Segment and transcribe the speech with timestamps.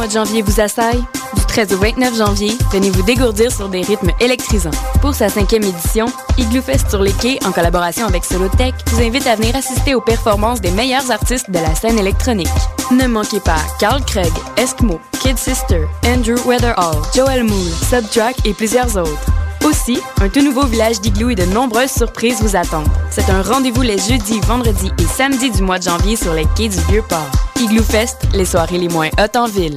[0.00, 1.04] Mois de janvier vous assaille?
[1.36, 4.70] Du 13 au 29 janvier, venez vous dégourdir sur des rythmes électrisants.
[5.02, 6.06] Pour sa cinquième édition,
[6.38, 10.00] Igloo Fest sur les quais, en collaboration avec Solotech, vous invite à venir assister aux
[10.00, 12.48] performances des meilleurs artistes de la scène électronique.
[12.90, 18.96] Ne manquez pas Carl Craig, Eskimo, Kid Sister, Andrew Weatherall, Joel Moore, Subtrack et plusieurs
[18.96, 19.26] autres.
[19.64, 22.88] Aussi, un tout nouveau village d'igloo et de nombreuses surprises vous attendent.
[23.10, 26.68] C'est un rendez-vous les jeudis, vendredis et samedis du mois de janvier sur les quais
[26.70, 27.30] du Vieux-Port.
[27.60, 29.76] Igloo Fest, les soirées les moins hautes en ville.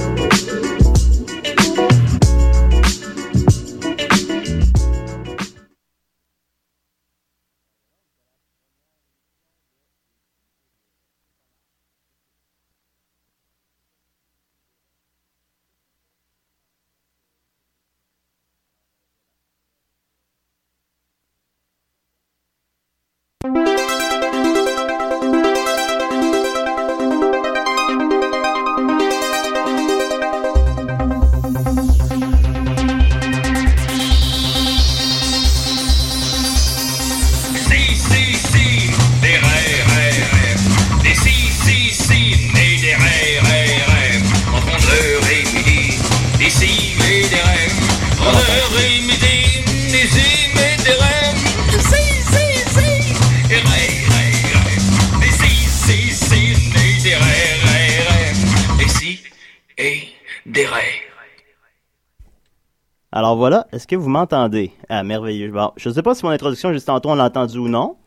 [63.13, 64.71] Alors voilà, est-ce que vous m'entendez?
[64.87, 65.51] Ah, merveilleux.
[65.51, 67.97] Bon, je ne sais pas si mon introduction juste tantôt on l'a entendu ou non.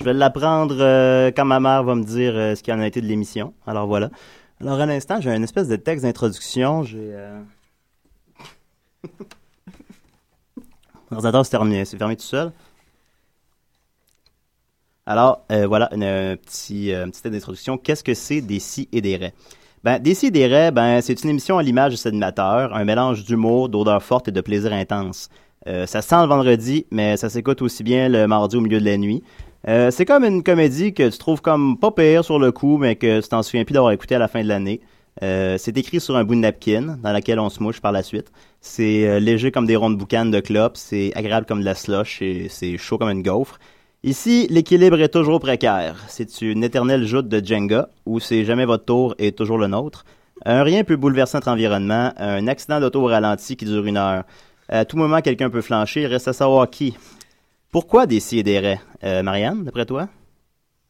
[0.00, 2.86] Je vais l'apprendre euh, quand ma mère va me dire euh, ce qu'il en a
[2.86, 3.54] été de l'émission.
[3.64, 4.10] Alors voilà.
[4.60, 6.82] Alors à l'instant, j'ai une espèce de texte d'introduction.
[6.82, 6.98] J'ai.
[7.12, 7.40] Euh...
[11.12, 12.52] S'est terminé, c'est fermé tout seul.
[15.06, 17.78] Alors, euh, voilà une, euh, petit, petite introduction.
[17.78, 19.34] Qu'est-ce que c'est des si et des raies?
[19.82, 24.28] Ben, ben, c'est une émission à l'image de cet animateur, un mélange d'humour, d'odeur forte
[24.28, 25.30] et de plaisir intense.
[25.66, 28.78] Euh, ça se sent le vendredi, mais ça s'écoute aussi bien le mardi au milieu
[28.78, 29.22] de la nuit.
[29.68, 32.96] Euh, c'est comme une comédie que tu trouves comme pas pire sur le coup, mais
[32.96, 34.82] que tu t'en souviens plus d'avoir écouté à la fin de l'année.
[35.22, 38.02] Euh, c'est écrit sur un bout de napkin, dans laquelle on se mouche par la
[38.02, 38.30] suite.
[38.60, 42.48] C'est léger comme des rondes boucanes de clopes, c'est agréable comme de la slush et
[42.50, 43.58] c'est chaud comme une gaufre.
[44.02, 45.94] Ici, l'équilibre est toujours précaire.
[46.08, 50.06] C'est une éternelle joute de Jenga, où c'est jamais votre tour et toujours le nôtre.
[50.46, 54.24] Un rien peut bouleverser notre environnement, un accident d'auto au ralenti qui dure une heure.
[54.70, 56.96] À tout moment, quelqu'un peut flancher, reste à savoir qui.
[57.70, 58.80] Pourquoi des si et des raies?
[59.04, 60.08] Euh, Marianne, d'après toi?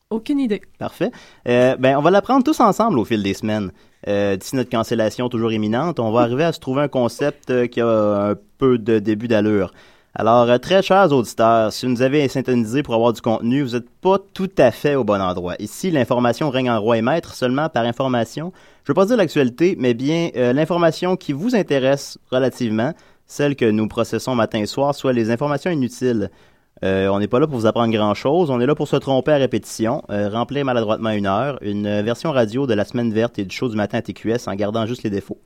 [0.09, 0.63] Aucune idée.
[0.79, 1.11] Parfait.
[1.49, 3.73] Euh, ben, on va l'apprendre tous ensemble au fil des semaines.
[4.07, 7.67] Euh, D'ici notre cancellation toujours imminente, on va arriver à se trouver un concept euh,
[7.67, 9.73] qui a un peu de début d'allure.
[10.17, 13.75] Alors, euh, très chers auditeurs, si vous nous avez syntonisé pour avoir du contenu, vous
[13.75, 15.55] n'êtes pas tout à fait au bon endroit.
[15.61, 18.53] Ici, l'information règne en roi et maître seulement par information.
[18.83, 22.93] Je ne veux pas dire l'actualité, mais bien euh, l'information qui vous intéresse relativement,
[23.29, 26.31] celle que nous processons matin et soir, soit les informations inutiles.
[26.83, 29.31] Euh, on n'est pas là pour vous apprendre grand-chose, on est là pour se tromper
[29.33, 33.55] à répétition, remplir maladroitement une heure, une version radio de la semaine verte et du
[33.55, 35.39] show du matin à TQS en gardant juste les défauts.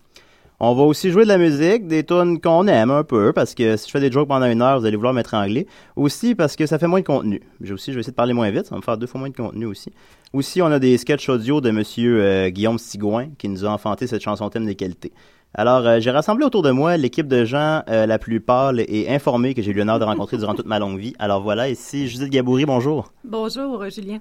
[0.67, 3.77] On va aussi jouer de la musique, des tunes qu'on aime un peu, parce que
[3.77, 5.67] si je fais des jokes pendant une heure, vous allez vouloir mettre anglais.
[5.95, 7.43] Aussi parce que ça fait moins de contenu.
[7.61, 9.21] J'ai aussi, je vais essayer de parler moins vite, ça va me faire deux fois
[9.21, 9.93] moins de contenu aussi.
[10.33, 14.07] Aussi, on a des sketchs audio de monsieur euh, Guillaume Sigouin, qui nous a enfanté
[14.07, 15.13] cette chanson thème des qualités.
[15.53, 19.15] Alors, euh, j'ai rassemblé autour de moi l'équipe de gens euh, la plus pâle et
[19.15, 21.13] informée que j'ai eu l'honneur de rencontrer durant toute ma longue vie.
[21.19, 23.13] Alors voilà, ici Judith Gaboury, bonjour.
[23.23, 24.21] Bonjour, euh, Julien.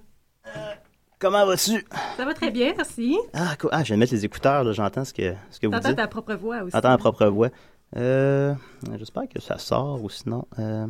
[1.23, 1.85] Comment vas-tu?
[2.17, 3.17] Ça va très bien, merci.
[3.33, 5.87] Ah, ah, je vais mettre les écouteurs, là, j'entends ce que, ce que vous T'entends
[5.87, 5.97] dites.
[5.97, 6.71] ta propre voix aussi.
[6.73, 7.47] J'entends ma propre voix.
[7.95, 8.53] Euh,
[8.97, 10.45] J'espère que ça sort ou sinon.
[10.59, 10.85] Euh,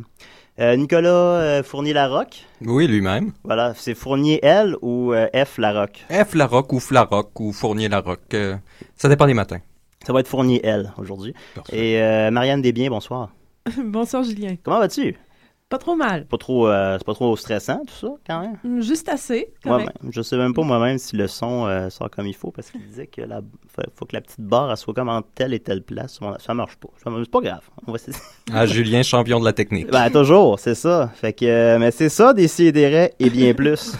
[0.58, 2.44] euh, Nicolas euh, Fournier-Larocque.
[2.62, 3.30] Oui, lui-même.
[3.44, 6.04] Voilà, c'est Fournier-L ou euh, F Larocque?
[6.10, 8.34] F Larocque ou Flarocque ou Fournier Larocque.
[8.34, 8.56] euh,
[8.96, 9.60] ça dépend des matins.
[10.04, 11.32] Ça va être Fournier-L aujourd'hui.
[11.72, 13.30] Et euh, Marianne Desbiens, bonsoir.
[13.78, 14.56] Bonsoir, Julien.
[14.64, 15.16] Comment vas-tu?
[15.74, 16.24] Pas trop mal.
[16.26, 18.56] Pas trop, euh, c'est pas trop stressant tout ça, quand même?
[18.64, 19.86] Hum, Juste assez, quand même.
[19.86, 20.12] Moi-même.
[20.12, 22.86] Je sais même pas moi-même si le son euh, sort comme il faut parce qu'il
[22.86, 25.58] disait que la, faut, faut que la petite barre elle soit comme en telle et
[25.58, 26.20] telle place.
[26.38, 26.90] Ça- marche pas.
[27.02, 27.62] C'est pas grave.
[27.88, 28.16] On va essayer.
[28.52, 29.90] Ah, Julien, champion de la technique.
[29.90, 31.10] Ben, toujours, c'est ça.
[31.12, 33.96] Fait que, euh, mais c'est ça, des si et et bien plus.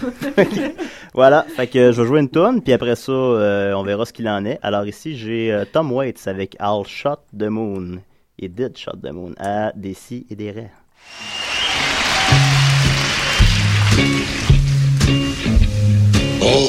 [1.12, 1.42] voilà.
[1.56, 4.28] Fait que je vais jouer une tune, puis après ça, euh, on verra ce qu'il
[4.28, 4.60] en est.
[4.62, 7.98] Alors ici, j'ai euh, Tom Waits avec I'll Shot the Moon.
[8.38, 10.70] Il did Shot the Moon à des si et des raies.
[16.46, 16.68] Oh,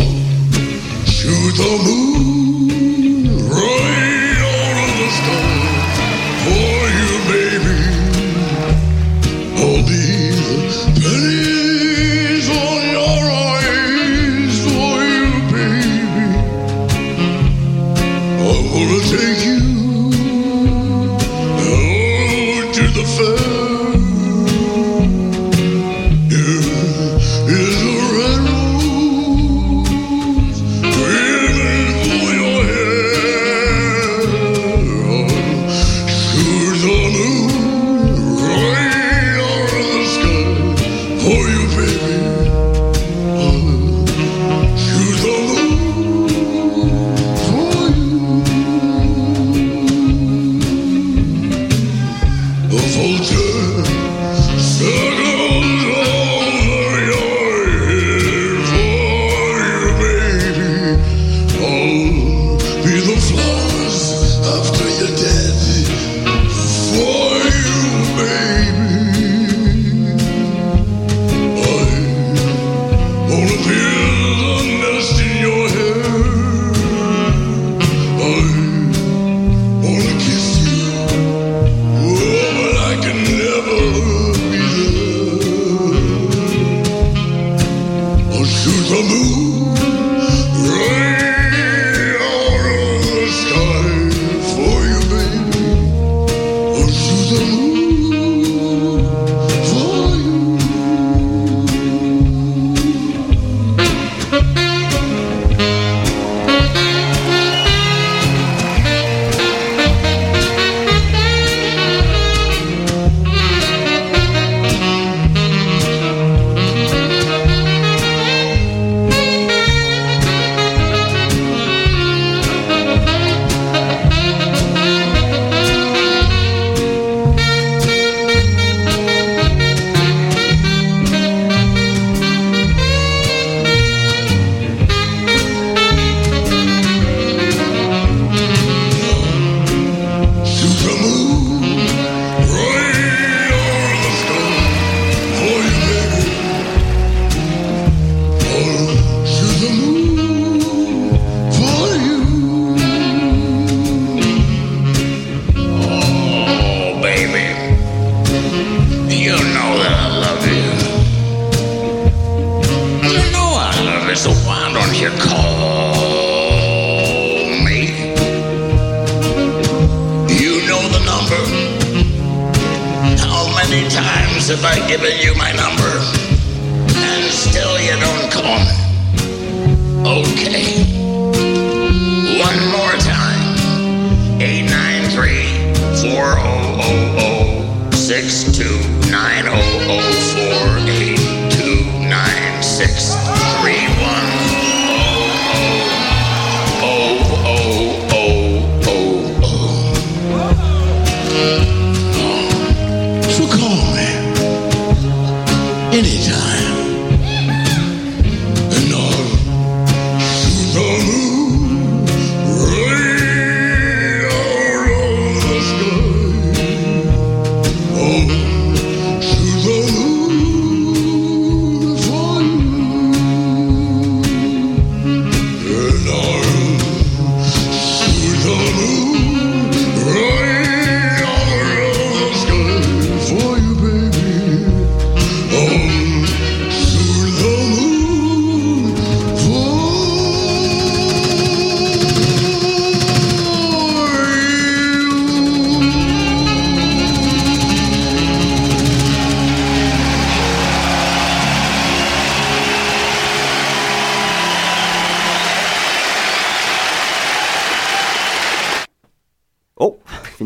[1.05, 4.14] to the moon, right?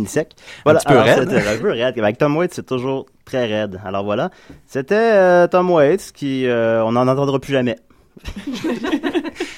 [0.07, 0.33] sec.
[0.63, 0.79] Voilà.
[0.79, 1.33] Un petit peu raide.
[1.33, 1.99] Un peu raide.
[1.99, 3.79] Avec Tom Waits, c'est toujours très raide.
[3.85, 4.29] Alors voilà.
[4.65, 7.77] C'était euh, Tom Waits qui, euh, on n'en entendra plus jamais.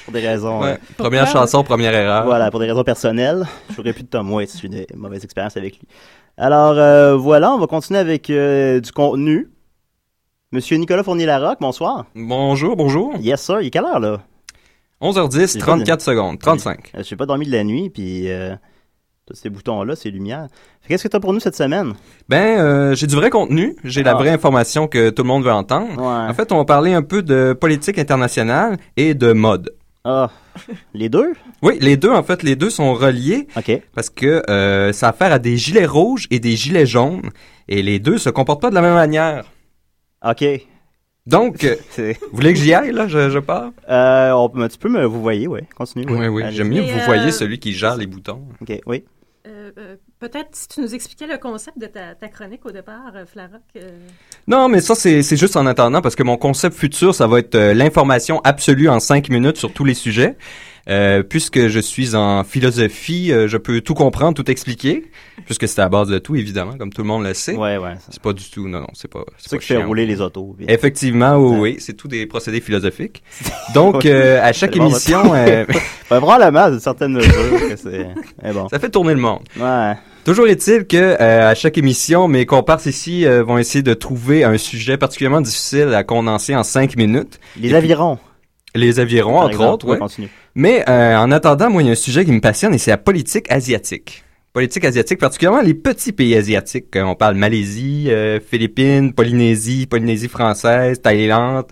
[0.05, 0.63] pour des raisons.
[0.63, 2.25] Euh, première chanson, première erreur.
[2.25, 3.45] Voilà, pour des raisons personnelles.
[3.75, 4.57] J'aurais plus de Tom Waits.
[4.60, 5.88] J'ai eu des mauvaises expériences avec lui.
[6.38, 9.50] Alors voilà, on va continuer avec du contenu.
[10.53, 12.05] Monsieur Nicolas Fournier-Larocque, bonsoir.
[12.13, 13.15] Bonjour, bonjour.
[13.21, 13.62] Yes, sir.
[13.62, 14.19] Il est quelle heure, là?
[15.01, 16.91] 11h10, 34 secondes, 35.
[17.00, 18.27] J'ai pas dormi de la nuit, puis
[19.34, 20.48] ces boutons-là, ces lumières.
[20.88, 21.94] Qu'est-ce que tu as pour nous cette semaine?
[22.30, 24.16] Ben, euh, j'ai du vrai contenu, j'ai la Ah.
[24.16, 25.90] vraie information que tout le monde veut entendre.
[25.98, 26.30] Ouais.
[26.30, 29.74] En fait, on va parler un peu de politique internationale et de mode.
[30.04, 30.32] Ah,
[30.96, 31.34] les deux?
[31.62, 33.82] Oui, les deux, en fait, les deux sont reliés OK.
[33.94, 37.30] parce que euh, ça a affaire à des gilets rouges et des gilets jaunes
[37.68, 39.44] et les deux se comportent pas de la même manière.
[40.28, 40.44] OK.
[41.28, 43.70] Donc, euh, vous voulez que j'y aille, là, je, je pars?
[43.88, 45.60] Euh, on, tu peux me vous voyez, oui.
[45.76, 46.06] Continue.
[46.10, 48.42] Oui, oui, j'aime mieux vous euh, voyez celui qui gère les boutons.
[48.60, 49.04] OK, oui.
[49.48, 53.89] Euh, euh, Peut-être si tu nous expliquais le concept de ta, chronique au départ, euh,
[54.48, 57.39] Non, mais ça, c'est c'est juste en attendant, parce que mon concept futur, ça va
[57.39, 60.36] être l'information absolue en cinq minutes sur tous les sujets.
[61.29, 65.10] Puisque je suis en philosophie, je peux tout comprendre, tout expliquer,
[65.58, 67.55] puisque c'est à la base de tout, évidemment, comme tout le monde le sait.
[67.55, 67.96] Ouais, ouais.
[68.00, 70.22] C'est C'est pas du tout, non, non, c'est pas, ça pas qui fait rouler les
[70.22, 70.55] autos.
[70.65, 73.22] Effectivement, oui, oui, c'est tout des procédés philosophiques.
[73.74, 75.65] Donc, euh, à chaque C'est émission, euh,
[76.10, 77.34] Ben, probablement, d'une certaine mesure,
[77.70, 78.08] que c'est...
[78.41, 78.70] Mais bon.
[78.70, 79.41] ça fait tourner le monde.
[79.60, 79.93] Ouais.
[80.24, 84.46] Toujours est-il que euh, à chaque émission, mes comparses ici euh, vont essayer de trouver
[84.46, 87.39] un sujet particulièrement difficile à condenser en cinq minutes.
[87.58, 88.20] Les Et puis- avirons.
[88.74, 89.74] Les avirons, par entre exemple.
[89.74, 89.98] autres, ouais.
[89.98, 90.29] continue.
[90.55, 92.91] Mais euh, en attendant, moi, il y a un sujet qui me passionne et c'est
[92.91, 94.24] la politique asiatique.
[94.53, 96.93] Politique asiatique, particulièrement les petits pays asiatiques.
[96.98, 101.67] Euh, On parle Malaisie, euh, Philippines, Polynésie, Polynésie française, Thaïlande.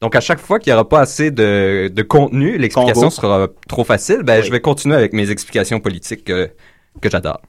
[0.00, 3.84] Donc, à chaque fois qu'il n'y aura pas assez de, de contenu, l'explication sera trop
[3.84, 4.46] facile, ben, Oui.
[4.46, 6.48] je vais continuer avec mes explications politiques euh,
[7.00, 7.40] que j'adore.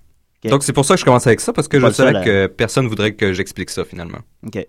[0.44, 2.20] Donc, c'est pour ça que je commence avec ça, parce que Pas je seul savais
[2.20, 4.20] à- que personne voudrait que j'explique ça, finalement.
[4.46, 4.66] OK.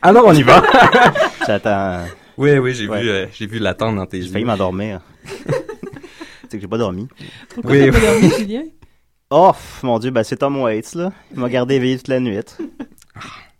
[0.00, 0.62] Alors, on y va!
[1.46, 2.04] J'attends...
[2.38, 3.02] oui, oui, j'ai Ouais.
[3.02, 4.32] vu, euh, j'ai vu l'attendre dans tes J'ai yeux.
[4.32, 5.00] failli m'endormir.
[6.52, 7.08] c'est que j'ai pas dormi.
[7.54, 8.62] Pourquoi Oui, t'as pas dormi, Julien?
[9.30, 11.10] Oh, mon Dieu, ben c'est Tom Waits, là.
[11.32, 12.38] Il m'a gardé éveillé toute la nuit.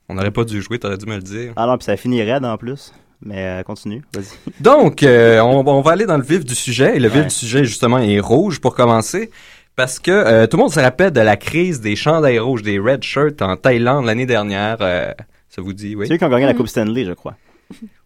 [0.08, 1.52] On n'aurait pas dû jouer, t'aurais dû me le dire.
[1.56, 2.92] Ah non, puis ça finit raide en plus.
[3.24, 4.34] Mais euh, continue, vas-y.
[4.60, 6.96] Donc, euh, on, on va aller dans le vif du sujet.
[6.96, 7.14] Et le Ouais.
[7.14, 9.30] vif du sujet, justement, est rouge pour commencer.
[9.76, 12.78] Parce que euh, tout le monde se rappelle de la crise des chandails rouges, des
[12.78, 14.76] red shirts en Thaïlande l'année dernière.
[14.82, 15.12] euh,
[15.48, 16.06] ça vous dit, oui?
[16.08, 17.36] C'est eux qui ont gagné la Coupe Stanley, je crois.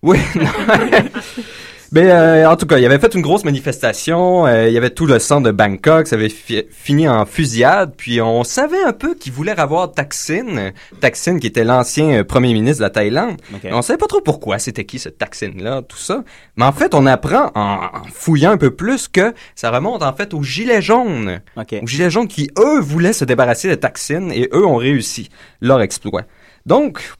[0.02, 0.18] Oui.
[1.92, 4.46] Mais euh, en tout cas, il avait fait une grosse manifestation.
[4.46, 6.06] euh, il y avait tout le centre de Bangkok.
[6.06, 7.94] Ça avait fi- fini en fusillade.
[7.96, 10.72] Puis on savait un peu qu'ils voulaient avoir Thaksin.
[11.00, 13.36] Thaksin, qui était l'ancien euh, premier ministre de la Thaïlande.
[13.54, 13.60] OK.
[13.64, 16.24] Mais On savait pas trop pourquoi c'était qui ce Thaksin-là, tout ça.
[16.56, 20.12] Mais en fait, on apprend en, en fouillant un peu plus que ça remonte en
[20.12, 21.40] fait aux Gilets jaunes.
[21.56, 25.28] Aux Gilets jaunes qui, eux, voulaient se débarrasser de Thaksin et eux ont réussi
[25.60, 26.22] leur exploit.
[26.66, 27.12] Donc,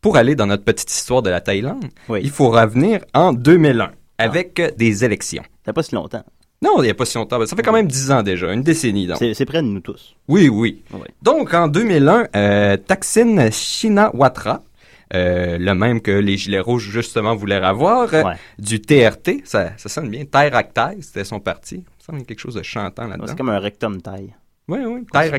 [0.00, 2.20] pour aller dans notre petite histoire de la Thaïlande, Oui.
[2.22, 5.42] il faut revenir en 2001 avec euh, des élections.
[5.64, 6.24] Ça pas si longtemps.
[6.62, 7.38] Non, il n'y a pas si longtemps.
[7.38, 9.18] ben, Ça fait quand même dix ans déjà, une décennie donc.
[9.18, 10.14] C'est près de nous tous.
[10.28, 10.82] Oui, oui.
[10.92, 11.00] Oui.
[11.22, 14.62] Donc, en 2001, euh, Thaksin Shinawatra,
[15.12, 18.34] euh, le même que les Gilets rouges, justement, voulaient avoir, euh, Ouais.
[18.58, 20.50] du TRT, ça, ça sonne bien, Thai
[21.00, 21.84] c'était son parti.
[21.98, 23.26] Ça semble quelque chose de chantant là-dedans.
[23.28, 24.34] C'est comme un rectum taille.
[24.66, 25.30] Oui, oui, Ouais.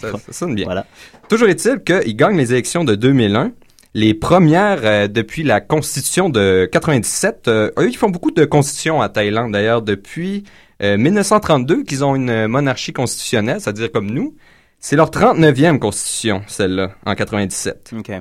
[0.00, 0.64] ça, ça sonne bien.
[0.66, 0.86] Voilà.
[1.28, 3.50] Toujours est-il qu'il gagne les élections de 2001.
[3.94, 7.48] Les premières euh, depuis la constitution de 97.
[7.48, 10.44] Euh, eux, ils font beaucoup de constitutions à Thaïlande d'ailleurs depuis
[10.82, 14.36] euh, 1932 qu'ils ont une monarchie constitutionnelle, c'est-à-dire comme nous.
[14.78, 17.92] C'est leur 39e constitution, celle-là, en 97.
[17.98, 18.12] OK.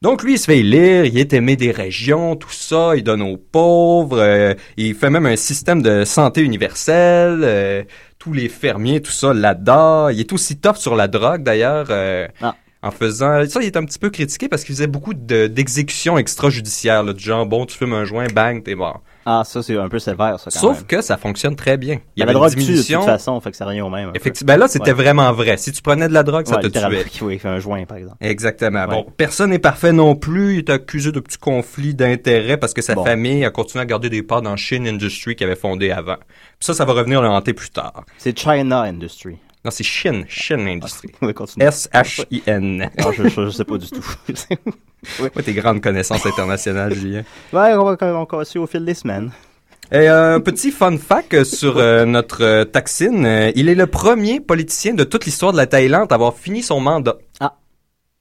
[0.00, 3.20] Donc lui, il se fait élire, il est aimé des régions, tout ça, il donne
[3.20, 7.82] aux pauvres, euh, il fait même un système de santé universelle, euh,
[8.20, 10.08] tous les fermiers, tout ça là-dedans.
[10.10, 11.88] Il est aussi tough sur la drogue d'ailleurs.
[11.90, 12.54] euh, Ah.
[12.80, 16.16] En faisant ça, il est un petit peu critiqué parce qu'il faisait beaucoup de- d'exécutions
[16.16, 19.00] extrajudiciaires, là, du genre bon, tu fumes un joint, bang, t'es mort.
[19.26, 20.86] Ah, ça, c'est un peu sévère, ça, quand Sauf même.
[20.86, 21.98] que ça fonctionne très bien.
[22.16, 23.00] Il y avait une tue, de diminution.
[23.00, 24.12] toute façon, fait que ça revient au même.
[24.14, 25.02] Effectivement, ben là, c'était Ouais.
[25.02, 25.56] vraiment vrai.
[25.58, 27.04] Si tu prenais de la drogue, ça te tuait.
[27.20, 28.16] Oui, il fait un joint, par exemple.
[28.20, 28.86] Exactement.
[28.86, 30.54] Bon, personne n'est parfait non plus.
[30.54, 33.04] Il est accusé de petits conflits d'intérêts parce que sa Bon.
[33.04, 36.16] famille a continué à garder des parts dans Shin Industry qu'il avait fondé avant.
[36.16, 38.04] Puis ça, ça va revenir le hanter plus tard.
[38.18, 39.36] C'est China Industry.
[39.64, 40.78] Non, c'est Shin, Shin
[41.20, 41.66] va continuer.
[41.66, 42.90] S-H-I-N.
[43.00, 44.04] Non, je, je, je sais pas du tout.
[45.20, 47.22] Ouais, tes grandes connaissances internationales, Julien.
[47.52, 49.30] ouais, on va, va casser au fil des semaines.
[49.92, 53.86] Et euh, petit fun fact euh, sur euh, notre euh, Thaksin, euh, il est le
[53.86, 57.16] premier politicien de toute l'histoire de la Thaïlande à avoir fini son mandat.
[57.38, 57.54] Ah.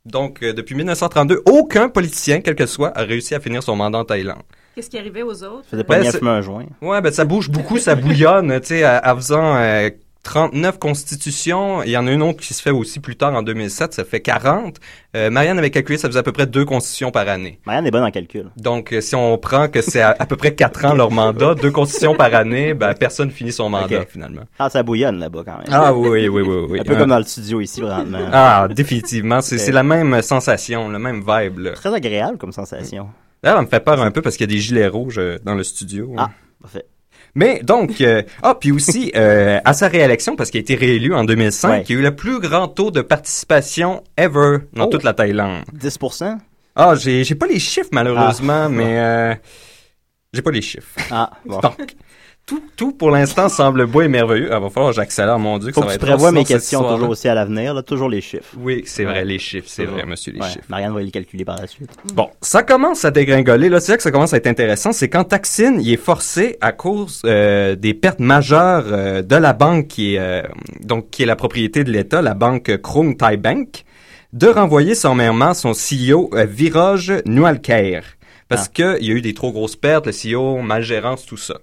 [0.05, 3.97] Donc, euh, depuis 1932, aucun politicien, quel que soit, a réussi à finir son mandat
[3.97, 4.43] en Thaïlande.
[4.75, 5.65] Qu'est-ce qui arrivait aux autres?
[5.69, 6.65] Faisait pas Ben, un joint.
[6.83, 9.89] Ouais, ben ça bouge beaucoup, ça bouillonne, tu sais, à- en faisant euh,
[10.27, 11.83] 39 constitutions.
[11.83, 14.03] Il y en a une autre qui se fait aussi plus tard en 2007, ça
[14.03, 14.75] fait 40.
[15.15, 17.59] Euh, Marianne avait calculé, ça faisait à peu près deux constitutions par année.
[17.65, 18.49] Marianne est bonne en calcul.
[18.57, 21.55] Donc, euh, si on prend que c'est à, à peu près 4 ans leur mandat,
[21.55, 24.41] deux constitutions par année, ben personne finit son mandat finalement.
[24.59, 25.67] Ah, ça bouillonne là-bas quand même.
[25.71, 26.79] Ah oui, oui, oui, oui.
[26.81, 28.19] un peu Euh, comme dans le studio ici, vraiment.
[28.33, 31.59] Ah, définitivement, c'est la même sensation, le même vibe.
[31.59, 31.71] là.
[31.71, 33.07] Très agréable comme sensation.
[33.41, 35.37] D'ailleurs, ça me fait peur un peu parce qu'il y a des gilets rouges euh,
[35.45, 36.11] dans le studio.
[36.17, 36.31] Ah,
[36.61, 36.85] parfait.
[37.35, 41.13] Mais donc, euh, ah, puis aussi, euh, à sa réélection, parce qu'il a été réélu
[41.13, 41.83] en 2005, Ouais.
[41.89, 44.89] il a eu le plus grand taux de participation ever dans Oh.
[44.89, 45.63] toute la Thaïlande.
[45.73, 46.37] 10%?
[46.75, 48.69] Ah, j'ai j'ai pas les chiffres, malheureusement, Ah.
[48.69, 49.35] mais euh,
[50.33, 50.89] j'ai pas les chiffres.
[51.11, 51.59] Ah, bon.
[51.59, 51.95] Donc,
[52.47, 54.47] tout, tout pour l'instant semble beau et merveilleux.
[54.53, 56.31] Ah, va falloir que j'accélère, mon Dieu, que Faut ça que va tu être prévois
[56.31, 58.55] mes questions toujours aussi à l'avenir, là, toujours les chiffres.
[58.57, 60.63] Oui, c'est vrai, les chiffres, c'est vrai, monsieur, les Ouais, chiffres.
[60.69, 61.91] Marianne va les calculer par la suite.
[62.13, 63.67] Bon, ça commence à dégringoler.
[63.67, 64.93] Là, c'est là que ça commence à être intéressant.
[64.93, 69.51] C'est quand Taksin il est forcé à cause euh, des pertes majeures euh, de la
[69.51, 70.41] banque qui est euh,
[70.79, 73.83] donc qui est la propriété de l'État, la banque Krung Thai Bank,
[74.31, 77.99] de renvoyer sommairement son CEO euh, Viraj Nualker
[78.47, 81.35] parce que il y a eu des trop grosses pertes, le CEO mal gérance, tout
[81.35, 81.55] ça.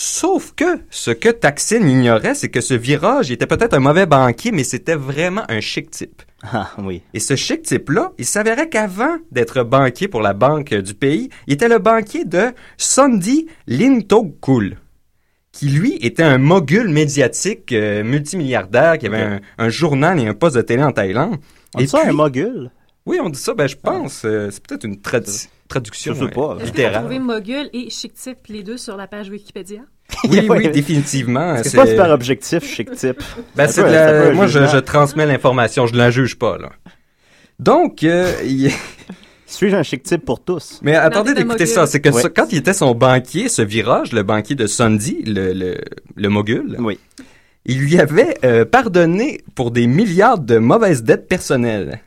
[0.00, 4.06] Sauf que ce que Taksin ignorait, c'est que ce virage il était peut-être un mauvais
[4.06, 6.22] banquier, mais c'était vraiment un chic type.
[6.44, 7.02] Ah, oui.
[7.14, 11.54] Et ce chic type-là, il s'avérait qu'avant d'être banquier pour la banque du pays, il
[11.54, 14.76] était le banquier de Sondi Lintokul,
[15.50, 20.34] qui lui était un mogul médiatique euh, multimilliardaire qui avait un, un journal et un
[20.34, 21.38] poste de télé en Thaïlande.
[21.74, 22.70] On dit ça puis- un mogul?
[23.04, 24.22] Oui, on dit ça, ben je pense.
[24.24, 26.56] euh, c'est peut-être une tradi- traduction Je sais pas.
[26.56, 29.80] euh, Est-ce que Mogul et Chic Type, les deux, sur la page Wikipédia?
[30.30, 31.56] Oui, oui, définitivement.
[31.62, 33.22] C'est pas super objectif, chic type.
[33.54, 36.70] Ben, c'est la- Moi, je, transmets l'information, je la juge pas, là.
[37.58, 38.32] Donc, euh,
[39.46, 40.78] Suis-je un chic type pour tous?
[40.82, 41.86] Mais attendez d'écouter ça.
[41.86, 45.52] C'est que ça- quand il était son banquier, ce virage, le banquier de Sundy, le,
[45.54, 45.78] le,
[46.16, 46.98] le mogul, Oui.
[47.64, 52.00] il lui avait euh, pardonné pour des milliards de mauvaises dettes personnelles.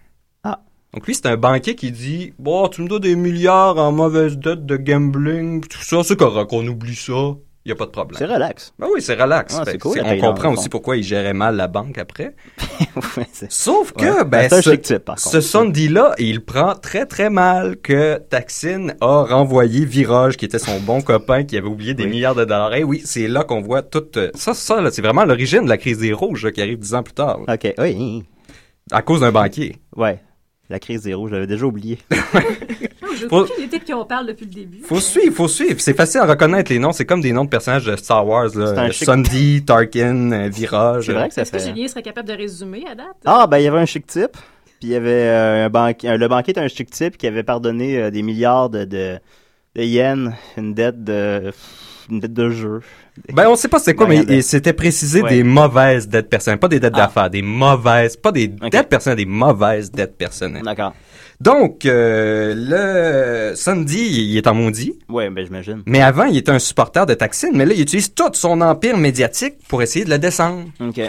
[0.93, 4.37] Donc lui, c'est un banquier qui dit, bon, tu me dois des milliards en mauvaises
[4.37, 7.35] dettes de gambling, tout ça, c'est correct, on oublie ça.
[7.63, 8.17] Il y a pas de problème.
[8.17, 8.73] C'est relax.
[8.79, 9.55] Ben oui, c'est relax.
[9.55, 12.35] Ah, cool, la on comprend au aussi pourquoi il gérait mal la banque après.
[13.17, 14.25] Ouais, Sauf que, Ouais.
[14.25, 15.39] ben, un ce- type, par ce.
[15.39, 21.01] Sunday-là, il prend très très mal que Taksin a renvoyé Virage, qui était son bon
[21.01, 22.09] copain, qui avait oublié des Oui.
[22.09, 22.73] milliards de dollars.
[22.73, 24.03] Et oui, c'est là qu'on voit tout...
[24.17, 26.79] euh, Ça, ça, là, c'est vraiment l'origine de la crise des rouges, là, qui arrive
[26.79, 28.23] dix ans plus tard, là, OK, oui.
[28.91, 29.77] à cause d'un banquier.
[29.95, 30.19] Ouais.
[30.71, 31.97] La crise zéro, je l'avais déjà oublié.
[33.19, 34.79] J'ai Faut- aucune idée de qui on parle depuis le début.
[34.83, 35.79] Faut suivre, faut suivre.
[35.81, 36.93] C'est facile à reconnaître les noms.
[36.93, 38.89] C'est comme des noms de personnages de Star Wars, là.
[38.89, 41.07] chic- Sunday, Tarkin, euh, Virage.
[41.07, 41.59] C'est vrai que ça Est-ce que.
[41.59, 43.07] Julien serait capable de résumer à date?
[43.25, 44.31] Ah, ben, il y avait un chic type.
[44.79, 46.09] Puis il y avait euh, un banquier...
[46.09, 49.19] euh, Le banquier était un chic type qui avait pardonné euh, des milliards de, de,
[49.75, 51.51] de yens, une dette de...
[52.09, 52.79] une dette de jeu.
[53.33, 55.29] Ben, on sait pas c'est quoi, mais c'était précisé Ouais.
[55.29, 56.59] des mauvaises dettes personnelles.
[56.59, 57.01] Pas des dettes Ah.
[57.01, 60.63] d'affaires, des mauvaises, pas des dettes personnelles, des mauvaises dettes personnelles.
[60.63, 60.93] D'accord.
[61.39, 62.53] Donc, euh,
[63.49, 63.97] le Sandy,
[64.29, 64.93] il est en maudit.
[65.09, 65.81] Ouais, ben, j'imagine.
[65.87, 68.97] Mais avant, il était un supporter de Taksin, mais là, il utilise tout son empire
[68.97, 70.65] médiatique pour essayer de le descendre.
[70.79, 70.99] OK.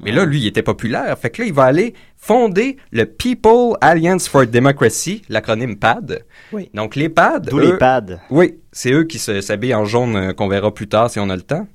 [0.00, 1.16] Mais là, lui, il était populaire.
[1.18, 6.24] Fait que là, il va aller fonder le People Alliance for Democracy, l'acronyme PAD.
[6.52, 6.68] Oui.
[6.74, 7.48] Donc, les PAD.
[7.48, 8.18] D'où les pads.
[8.30, 11.30] Oui, c'est eux qui se- s'habillent en jaune euh, qu'on verra plus tard si on
[11.30, 11.66] a le temps.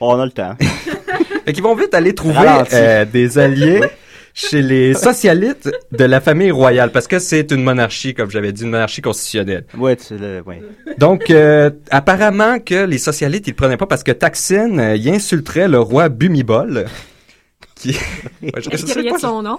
[0.00, 0.54] Oh, on a le temps.
[1.44, 3.80] Fait qu'ils vont vite aller trouver euh, des alliés
[4.34, 8.62] chez les socialistes de la famille royale, parce que c'est une monarchie, comme j'avais dit,
[8.64, 9.64] une monarchie constitutionnelle.
[9.76, 10.42] Ouais, tu le...
[10.46, 10.60] Ouais.
[10.98, 15.08] Donc, euh, apparemment que les socialistes, ils le prenaient pas parce que Taksin, euh, il
[15.08, 16.84] insulterait le roi Bumibol.
[17.76, 17.90] Qui...
[18.42, 19.58] Ouais, je- je sais pas de son nom?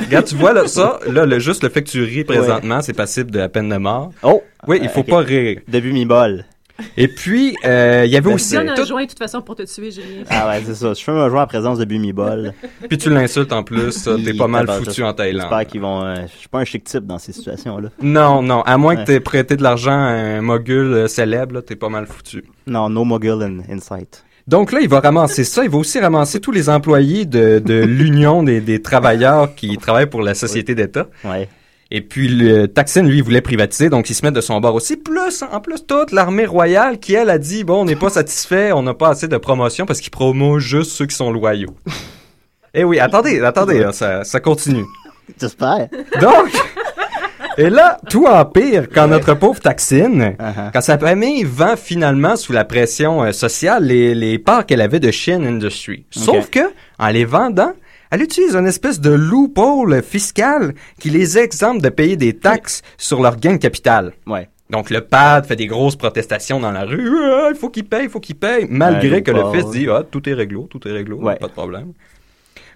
[0.00, 2.94] Regarde, tu vois là, ça, là, le, juste le fait que tu ris présentement, c'est
[2.94, 4.10] passible de la peine de mort.
[4.22, 4.42] Oh!
[4.66, 5.06] Oui, il faut ok.
[5.08, 5.60] pas rire.
[5.68, 6.44] Début mi-bol.
[6.96, 8.50] Et puis, euh, il y avait aussi...
[8.50, 10.22] Si on a un tout- joint, de toute façon, pour te tuer, Julien.
[10.30, 10.94] Ah ouais, c'est ça.
[10.94, 12.54] Je fais un joueur en présence de Bumibol.
[12.88, 15.42] Puis tu l'insultes en plus, t'es pas mal foutu en Thaïlande.
[15.50, 16.04] J'espère qu'ils vont...
[16.04, 17.88] euh, je suis pas un chic type dans ces situations-là.
[18.00, 19.02] Non, non, à moins Ouais.
[19.02, 22.44] que t'aies prêté de l'argent à un mogul euh, célèbre, t'es pas mal foutu.
[22.68, 24.24] Non, no mogul in, in sight.
[24.48, 25.62] Donc là, il va ramasser ça.
[25.62, 30.08] Il va aussi ramasser tous les employés de, de l'Union des, des travailleurs qui travaillent
[30.08, 31.06] pour la société d'État.
[31.22, 31.48] Ouais.
[31.90, 34.74] Et puis, le Taksin, lui, il voulait privatiser, donc il se met de son bord
[34.74, 34.96] aussi.
[34.96, 38.72] Plus, en plus, toute l'armée royale qui, elle, a dit, bon, on n'est pas satisfait,
[38.72, 41.74] on n'a pas assez de promotion parce qu'il promeut juste ceux qui sont loyaux.
[42.72, 44.84] Eh oui, attendez, attendez, là, ça, ça continue.
[45.40, 45.88] J'espère.
[46.20, 46.48] Donc,
[47.66, 50.70] et là, tout empire quand notre pauvre Taksin, Uh-huh.
[50.72, 55.00] quand sa famille vend finalement sous la pression euh, sociale les, les parts qu'elle avait
[55.00, 56.04] de Shin Industry.
[56.10, 56.60] Sauf que,
[56.98, 57.72] en les vendant,
[58.10, 63.20] elle utilise une espèce de loophole fiscal qui les exempte de payer des taxes sur
[63.22, 64.12] leur gain de capital.
[64.26, 64.48] Ouais.
[64.70, 67.18] Donc le pad fait des grosses protestations dans la rue.
[67.22, 68.66] Ah, Il faut qu'il paye, il faut qu'il paye.
[68.68, 71.36] Malgré que le fils dit ah, tout est réglo, tout est réglo, Ouais.
[71.36, 71.92] pas de problème.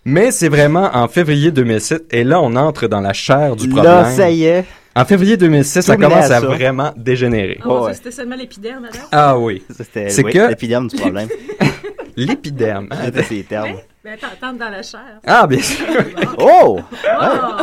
[0.04, 3.92] Mais c'est vraiment en février 2007, et là on entre dans la chair du problème.
[3.92, 4.64] Là, ça y est.
[4.94, 6.40] En février 2006, ça Tout commence à ça.
[6.40, 7.58] vraiment dégénérer.
[7.64, 7.94] Oh, ouais.
[7.94, 9.00] c'était seulement l'épiderme, madame?
[9.12, 11.28] Ah oui, C'était C'est oui, que- l'épiderme du problème.
[12.16, 12.88] l'épiderme.
[12.90, 12.96] hein?
[13.06, 13.74] C'était ces termes.
[14.04, 15.20] Ben, attends, tente dans la chair.
[15.26, 15.86] Ah bien sûr.
[16.38, 16.80] Oh!
[16.80, 16.80] Oh!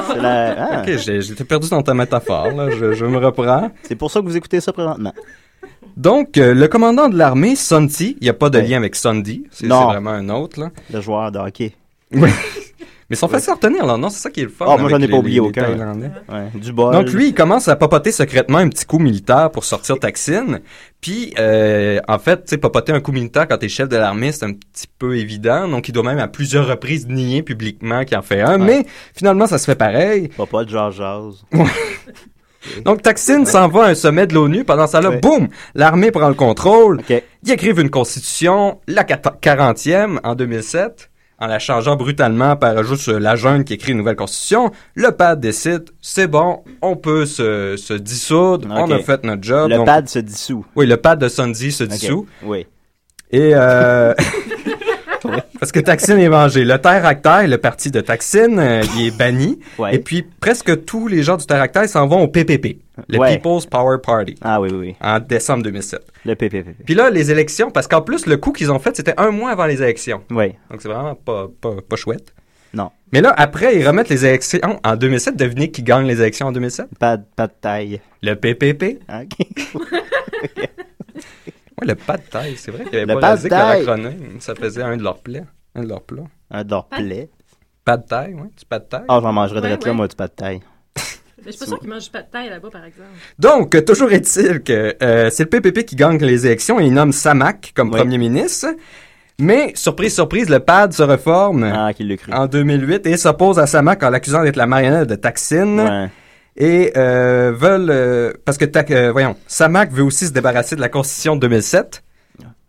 [0.08, 0.56] C'est la...
[0.58, 2.70] ah, Ok, j'ai- j'étais perdu dans ta métaphore, là.
[2.70, 3.70] Je, je me reprends.
[3.84, 5.14] C'est pour ça que vous écoutez ça présentement.
[5.98, 8.66] Donc, euh, le commandant de l'armée, Sunti, il n'y a pas de Ouais.
[8.68, 10.70] lien avec Sunday, c'est c'est vraiment un autre, là.
[10.94, 11.74] Le joueur de hockey.
[13.12, 14.12] Mais ils sont faciles à retenir, là, non?
[14.12, 14.66] C'est ça qui est le fun.
[14.70, 15.76] Ah, moi, j'en ai pas oublié aucun.
[16.54, 16.94] Du bol.
[16.94, 20.60] Donc lui, il commence à papoter secrètement un petit coup militaire pour sortir Taksin.
[21.02, 24.32] Puis, euh, en fait, tu sais, papoter un coup militaire quand t'es chef de l'armée,
[24.32, 25.68] c'est un petit peu évident.
[25.68, 28.60] Donc, il doit même à plusieurs reprises nier publiquement qu'il en fait un.
[28.60, 28.66] Ouais.
[28.84, 30.30] Mais finalement, ça se fait pareil.
[30.52, 31.02] Pas de George.
[32.86, 34.66] Donc, Taksin s'en va à un sommet de l'ONU.
[34.66, 35.20] Pendant ça, là, Ouais.
[35.20, 37.00] boum, l'armée prend le contrôle.
[37.00, 37.24] OK.
[37.44, 41.09] Ils écrivent une constitution, la 40e en 2007,
[41.40, 44.72] en la changeant brutalement par juste la jeune qui écrit une nouvelle constitution.
[44.96, 49.70] Le pad décide, c'est bon, on peut se, se dissoudre, on a fait notre job.
[49.70, 50.66] Le Donc, pad se dissout.
[50.76, 52.28] Oui, le pad de Sunday se dissout.
[52.44, 52.68] Oui.
[53.32, 54.14] Et euh,
[55.60, 56.64] parce que Taksin est vengé.
[56.64, 59.60] Le Terre le parti de Taksin, euh, il est banni.
[59.78, 59.96] Ouais.
[59.96, 62.78] Et puis presque tous les gens du Terre s'en vont au PPP,
[63.08, 63.36] le Ouais.
[63.38, 64.96] People's Power Party, Ah oui, oui, oui.
[65.02, 66.02] en décembre 2007.
[66.26, 66.76] Le PPP.
[66.86, 69.52] Puis là, les élections, parce qu'en plus, le coup qu'ils ont fait, c'était un mois
[69.52, 70.22] avant les élections.
[70.32, 70.54] Oui.
[70.70, 72.34] Donc, c'est vraiment pas, pas, pas chouette.
[72.74, 72.92] Non.
[73.12, 75.36] Mais là, après, ils remettent les élections en 2007.
[75.36, 76.86] Devinez qui gagne les élections en 2007?
[77.00, 78.00] Pas, pas de taille.
[78.22, 79.00] Le PPP.
[79.10, 79.48] OK.
[81.82, 82.56] Ouais, le pas de taille.
[82.58, 83.86] C'est vrai qu'il y avait Le pas de basique à taille.
[83.86, 84.38] l'acronyme.
[84.40, 85.40] Ça faisait un de leurs plats.
[85.76, 86.24] Un de leurs plats.
[86.52, 87.30] Un de leurs plaies.
[87.86, 88.48] Pas de taille, oui.
[88.58, 89.06] Du pas de taille?
[89.08, 89.94] Ah, j'en mangerais de Ouais, là, ouais.
[89.94, 90.60] moi, du pas de taille.
[91.46, 93.08] Mais je suis pas sûr qu'ils mangent pas de taille là-bas, par exemple.
[93.40, 96.94] Donc, euh, toujours est-il que euh, c'est le PPP qui gagne les élections et il
[96.94, 98.00] nomme Samak comme Oui.
[98.00, 98.68] premier ministre.
[99.42, 102.18] Mais, surprise, surprise, le PAD se reforme Ah, cru.
[102.34, 105.78] en 2008 et s'oppose à Samak en l'accusant d'être la marionnette de Taksin.
[106.04, 106.10] Ouais.
[106.60, 110.82] Et euh, veulent euh, parce que tac, euh, voyons, Samak veut aussi se débarrasser de
[110.82, 112.04] la constitution de 2007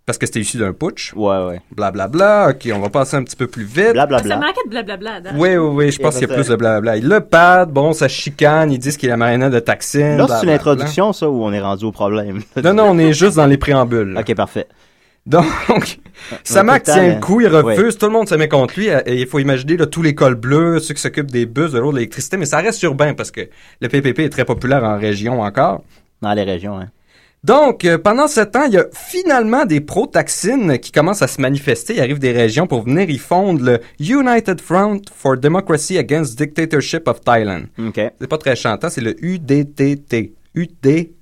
[0.07, 1.12] parce que c'était issu d'un putsch.
[1.14, 1.61] Ouais, ouais.
[1.70, 2.48] Blablabla.
[2.50, 3.90] OK, on va passer un petit peu plus vite.
[3.90, 4.37] Ah, ça Blablabla.
[4.38, 5.14] manquait de blablabla.
[5.14, 5.35] à date.
[5.37, 6.96] Oui, oui, oui, je pense qu'il y a plus de blablabla.
[6.96, 10.16] Le pad, bon, ça chicane, ils disent qu'il est la marionnette de Taksin.
[10.16, 10.42] Là, c'est blablabla.
[10.42, 12.40] une introduction, ça, ou on est rendu au problème?
[12.64, 14.16] Non, non, on est juste dans les préambules.
[14.18, 14.66] OK, parfait.
[15.26, 15.98] Donc,
[16.44, 18.88] Samak tient le coup, il refuse, tout le monde se met contre lui.
[18.88, 21.78] Et il faut imaginer là, tous les cols bleus, ceux qui s'occupent des bus, de
[21.78, 23.48] l'eau, de l'électricité, mais ça reste urbain parce que
[23.80, 25.83] le PPP est très populaire en région encore.
[26.22, 26.88] Dans les régions, hein.
[27.42, 31.40] Donc, euh, pendant ce temps, il y a finalement des pro-taxines qui commencent à se
[31.40, 31.94] manifester.
[31.94, 37.09] Il arrive des régions pour venir y fondre le United Front for Democracy Against Dictatorship
[37.09, 37.62] of Thailand.
[37.96, 40.35] C'est pas très chantant, c'est le UDTT.
[40.54, 41.16] UDDT.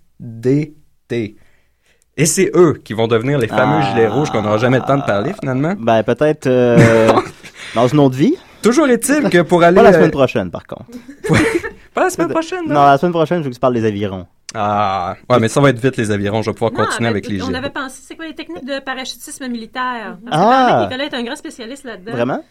[2.18, 3.90] Et c'est eux qui vont devenir les fameux Ah.
[3.90, 5.74] gilets rouges qu'on n'aura jamais le temps de parler finalement.
[5.78, 7.12] Ben, peut-être euh,
[7.74, 8.34] dans une autre vie.
[8.60, 9.76] Toujours est-il que pour aller...
[9.76, 10.86] Pas la euh, semaine prochaine, par contre.
[11.94, 12.82] pas la semaine prochaine, Non, non?
[12.86, 14.26] la semaine prochaine, je veux que tu parles des avirons.
[14.54, 17.28] Ah, ouais, mais ça va être vite les avirons, je vais pouvoir Non, continuer avec
[17.28, 17.58] les On gilets.
[17.58, 20.18] avait pensé, c'est quoi les techniques de parachutisme militaire?
[20.28, 20.78] Parce Ah!
[20.80, 22.12] que Nicolas est un grand spécialiste là-dedans.
[22.12, 22.42] Vraiment?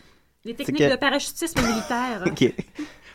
[0.45, 2.21] Les techniques que- de parachutisme militaire.
[2.25, 2.53] OK.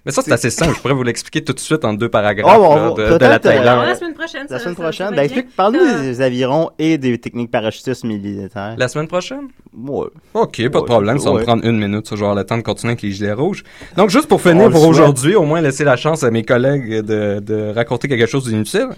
[0.05, 0.75] Mais ça, c'est assez simple.
[0.77, 3.03] Je pourrais vous l'expliquer tout de suite en deux paragraphes Oh, bon, là, bon, de,
[3.19, 3.87] de la euh, Thaïlande.
[3.87, 4.47] la semaine prochaine.
[4.51, 8.75] La ça- semaine prochaine, ben, explique, parle-nous des avirons et des techniques parachutistes militaires.
[8.79, 9.49] La semaine prochaine?
[9.77, 10.07] Ouais.
[10.35, 11.19] OK, pas de problème.
[11.19, 11.45] Ça va me ouais.
[11.45, 13.63] prendre une minute, ça, je vais avoir le temps de continuer avec les gilets rouges.
[13.97, 17.39] Donc, juste pour finir pour aujourd'hui, au moins laisser la chance à mes collègues de,
[17.41, 18.89] de raconter quelque chose d'inutile.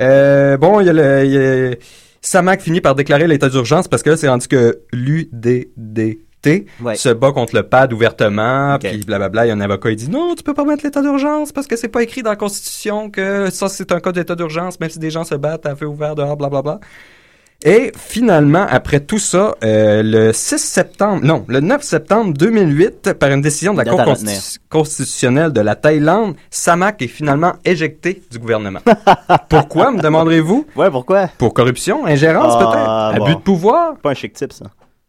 [0.00, 1.24] Euh, bon, il y a le...
[1.24, 1.74] il y a-
[2.20, 4.80] Samak finit par déclarer l'état d'urgence parce que là, c'est rendu que
[6.80, 6.94] Ouais.
[6.96, 9.46] se bat contre le PAD ouvertement, puis blablabla.
[9.46, 11.66] Il y a un avocat, il dit non, tu peux pas mettre l'état d'urgence parce
[11.66, 14.90] que c'est pas écrit dans la Constitution que ça, c'est un cas d'état d'urgence, même
[14.90, 16.80] si des gens se battent à feu ouvert dehors, blablabla.
[17.64, 23.30] Et finalement, après tout ça, euh, le 6 septembre, non, le 9 septembre 2008, par
[23.32, 28.38] une décision de la Cour constitu- constitutionnelle de la Thaïlande, Samak est finalement éjecté du
[28.38, 28.78] gouvernement.
[29.48, 30.66] Pourquoi, me demanderez-vous?
[30.76, 31.26] Ouais, pourquoi?
[31.36, 33.24] Pour corruption, ingérence Ah, peut-être, bon.
[33.24, 33.96] abus de pouvoir?
[33.96, 34.66] Pas un chic type, ça.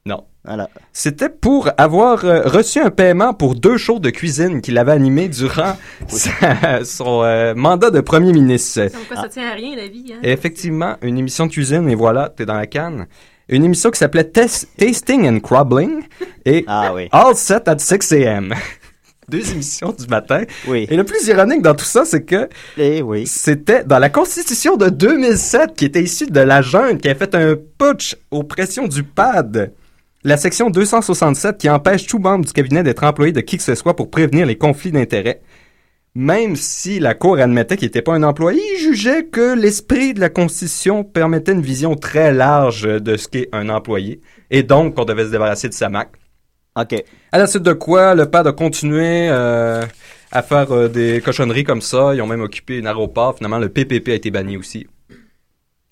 [0.08, 0.24] Non.
[0.50, 0.68] Voilà.
[0.92, 5.30] C'était pour avoir euh, reçu un paiement pour deux shows de cuisine qu'il avait animés
[5.30, 8.88] durant sa- son euh, mandat de premier ministre.
[9.08, 10.12] Quoi, ça tient à rien, la vie.
[10.14, 10.20] Hein?
[10.24, 13.06] Et effectivement, une émission de cuisine, et voilà, t'es dans la canne.
[13.48, 16.02] Une émission qui s'appelait Tasting and Crubbling
[16.46, 17.08] et Ah oui.
[17.12, 18.54] All Set at 6 a.m.
[19.30, 20.44] Deux émissions du matin.
[20.68, 20.88] Oui.
[20.90, 23.28] Et le plus ironique dans tout ça, c'est que Eh oui.
[23.28, 27.36] c'était dans la constitution de 2007 qui était issue de la junte qui a fait
[27.36, 29.72] un putsch aux pressions du PAD.
[30.26, 33.74] La section 267 qui empêche tout membre du cabinet d'être employé de qui que ce
[33.74, 35.40] soit pour prévenir les conflits d'intérêts.
[36.14, 40.20] Même si la Cour admettait qu'il n'était pas un employé, il jugeait que l'esprit de
[40.20, 44.20] la Constitution permettait une vision très large de ce qu'est un employé,
[44.52, 46.16] et donc qu'on devait se débarrasser de sa marque.
[46.76, 47.02] OK.
[47.32, 49.86] À la suite de quoi, le PAD a continué euh,
[50.34, 52.14] à faire euh, des cochonneries comme ça.
[52.14, 53.38] Ils ont même occupé un aéroport.
[53.38, 54.86] Finalement, le PPP a été banni aussi.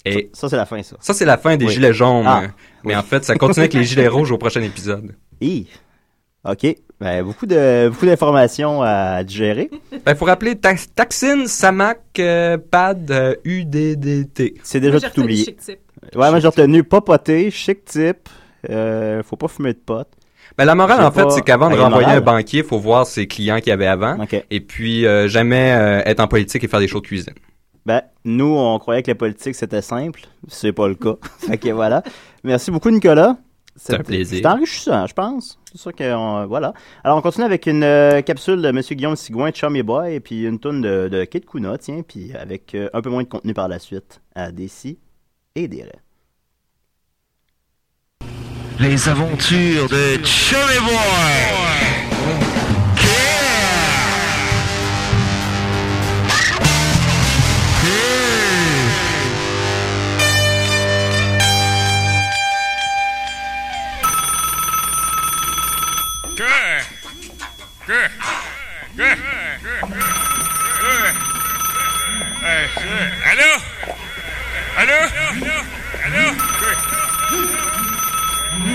[0.09, 0.95] Et Ça, c'est la fin, ça.
[0.99, 1.73] ça, c'est la fin des Oui.
[1.73, 2.25] gilets jaunes.
[2.27, 2.47] Ah, euh,
[2.83, 5.15] Mais en fait, ça continue avec les gilets rouges au prochain épisode.
[5.41, 5.67] Hi.
[6.45, 6.75] OK.
[6.99, 9.69] Ben, beaucoup de beaucoup d'informations à digérer.
[10.05, 14.55] Ben, faut rappeler tax- Taxine, Samac, euh, Pad, euh, UDDT.
[14.63, 15.45] C'est Moi, déjà tout oublié.
[15.45, 15.79] chic type.
[16.15, 18.29] Ouais, moi j'ai retenu pas poter, chic type,
[18.69, 20.07] euh, faut pas fumer de pot.
[20.57, 23.27] Ben, la morale, en fait, c'est qu'avant de il renvoyer un banquier, faut voir ses
[23.27, 24.17] clients qu'il y avait avant.
[24.49, 27.33] Et puis, euh, jamais euh, être en politique et faire des shows de cuisine.
[27.87, 30.19] Ben, nous, on croyait que la politique c'était simple.
[30.49, 31.15] C'est pas le cas.
[31.39, 32.03] fait que voilà.
[32.43, 33.37] Merci beaucoup, Nicolas.
[33.77, 34.39] C'est un plaisir.
[34.41, 35.57] C'est enrichissant, je pense.
[35.71, 36.73] C'est sûr que, on- voilà.
[37.05, 38.81] Alors, on continue avec une euh, capsule de M.
[38.81, 42.75] Guillaume Sigouin, Chummy Boy, et puis une tonne de, de Kid Kuna, tiens, puis avec
[42.75, 44.99] euh, un peu moins de contenu par la suite à des si
[45.55, 45.85] et des.
[48.81, 52.56] Les aventures de Chummy Boy.
[66.37, 66.43] Que
[67.87, 68.01] Que
[68.93, 69.07] Que
[73.25, 73.51] Allô?
[74.77, 74.99] Allô?
[76.05, 76.25] Allô?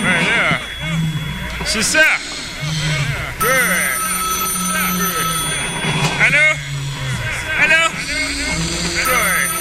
[0.02, 0.60] Ouais, là.
[1.64, 2.04] C'est ça
[3.38, 3.46] Que
[6.24, 6.46] Allô?
[7.60, 7.82] Allô?
[9.06, 9.51] Ouais.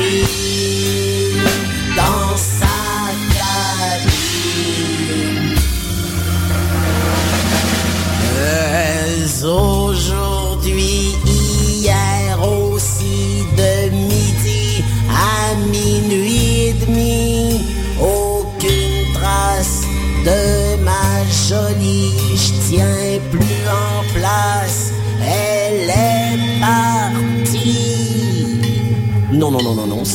[0.00, 0.59] fim.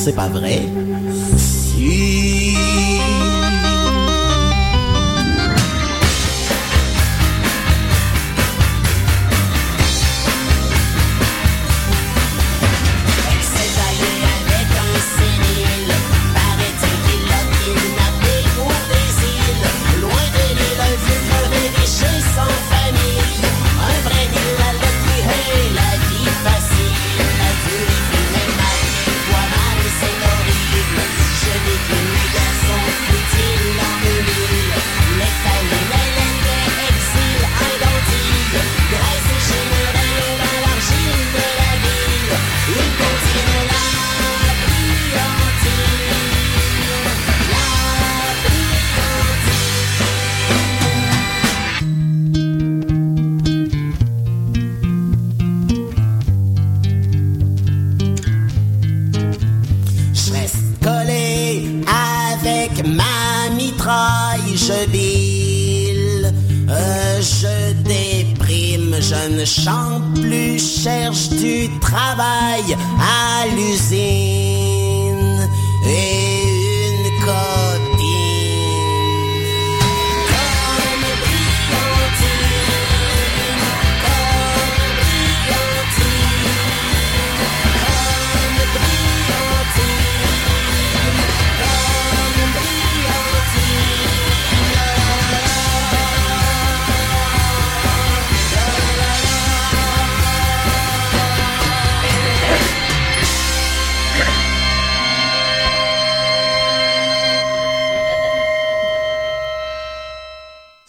[0.05, 0.84] C'est pas vrai?
[69.57, 74.44] Ne chante plus, cherche du travail à l'usine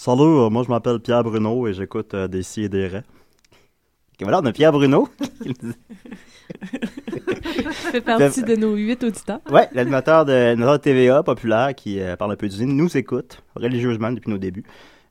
[0.07, 3.03] Salut, euh, moi je m'appelle Pierre Bruno et j'écoute euh, des si et des raies.
[4.13, 5.09] Ok, voilà, on a Pierre Bruno.
[7.11, 9.41] Tu fais partie de nos huit auditeurs.
[9.51, 14.13] ouais, l'animateur de, de TVA populaire qui euh, parle un peu d'usine, nous écoute religieusement
[14.13, 14.63] depuis nos débuts.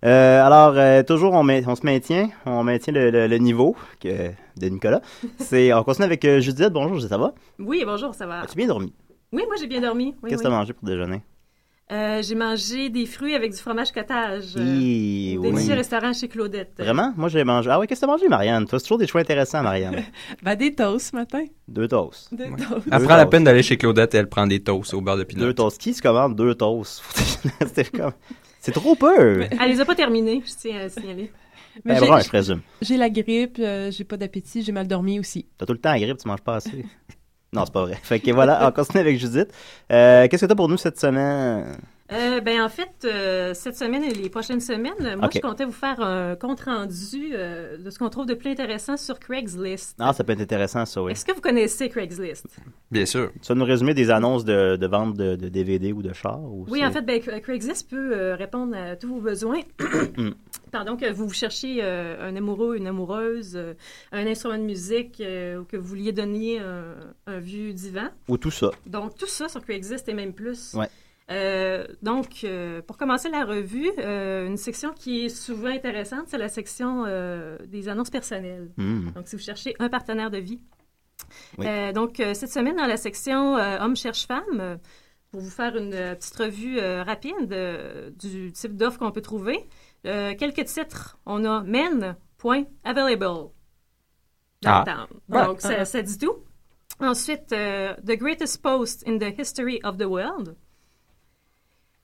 [0.06, 4.30] Euh, alors, euh, toujours, on, on se maintient, on maintient le, le- le niveau que,
[4.58, 5.02] de Nicolas.
[5.40, 6.70] C'est, on continue avec euh, Judith.
[6.72, 7.34] Bonjour, ça va?
[7.60, 8.44] Oui, bonjour, ça va.
[8.44, 8.94] As-tu bien dormi?
[9.34, 10.16] Oui, moi j'ai bien dormi.
[10.24, 10.54] Oui, Qu'est-ce que oui.
[10.54, 11.22] t'as mangé pour déjeuner?
[11.92, 14.56] Euh, j'ai mangé des fruits avec du fromage cottage.
[14.58, 15.52] euh, Hi, oui.
[15.52, 16.74] Délicieux restaurant chez Claudette.
[16.80, 17.14] Vraiment?
[17.16, 17.70] Moi, j'ai mangé.
[17.70, 18.66] Ah oui, qu'est-ce que t'as mangé, Marianne?
[18.66, 20.04] Toi, c'est toujours des choix intéressants, Marianne.
[20.44, 21.46] Ben, des toasts ce matin.
[21.68, 22.34] Deux toasts.
[22.34, 22.60] Des toasts.
[22.88, 25.18] Deux Elle prend la peine d'aller chez Claudette et elle prend des toasts au beurre
[25.18, 25.42] de pinot.
[25.46, 25.80] Deux toasts.
[25.80, 27.04] Qui se commande deux toasts?
[27.76, 28.14] c'est comme...
[28.60, 29.42] C'est trop peu!
[29.62, 31.32] Elle les a pas terminés, je tiens à signaler.
[31.84, 32.62] Mais Ben, j'ai- brun, je présume.
[32.82, 35.46] J'ai la grippe, euh, j'ai pas d'appétit, j'ai mal dormi aussi.
[35.60, 36.84] T'as tout le temps la grippe, tu manges pas assez.
[37.56, 37.98] Non, c'est pas vrai.
[38.04, 39.48] Fait que voilà, on continue avec Judith.
[39.92, 41.78] Euh, qu'est-ce que t'as pour nous cette semaine?
[42.12, 45.72] Euh, ben en fait, euh, cette semaine et les prochaines semaines, moi je comptais vous
[45.72, 49.96] faire un compte rendu euh, de ce qu'on trouve de plus intéressant sur Craigslist.
[50.00, 51.14] Ah, ça peut être intéressant, ça, oui.
[51.14, 52.46] Est-ce que vous connaissez Craigslist?
[52.92, 53.32] Bien sûr.
[53.42, 56.40] Tu vas nous résumer des annonces de, de vente de, de DVD ou de chars?
[56.44, 59.62] Ou Oui, en fait, ben, Cra- Craigslist peut euh, répondre à tous vos besoins.
[60.72, 63.74] Pardon, que vous cherchiez euh, un amoureux, une amoureuse, euh,
[64.12, 66.94] un instrument de musique, euh, ou que vous vouliez donner un,
[67.26, 68.10] un vieux divan.
[68.28, 68.70] Ou tout ça.
[68.86, 70.74] Donc, tout ça sur Craigslist et même plus.
[70.76, 70.88] Ouais.
[71.32, 76.38] Euh, donc, euh, pour commencer la revue, euh, une section qui est souvent intéressante, c'est
[76.38, 78.72] la section euh, des annonces personnelles.
[78.78, 79.12] Mm.
[79.12, 80.62] Donc, si vous cherchez un partenaire de vie.
[81.58, 81.66] Oui.
[81.68, 84.78] Euh, donc, euh, cette semaine, dans la section euh, Hommes cherchent femmes, euh,
[85.32, 89.22] pour vous faire une euh, petite revue euh, rapide euh, du type d'offre qu'on peut
[89.22, 89.68] trouver,
[90.06, 91.18] euh, quelques titres.
[91.26, 93.50] On a men.available.
[94.64, 94.84] Ah.
[94.86, 95.08] Downtown.
[95.30, 95.46] Ouais.
[95.46, 96.36] Donc, ça, ça dit tout.
[97.00, 100.56] Ensuite, euh, The Greatest Post in the History of the World.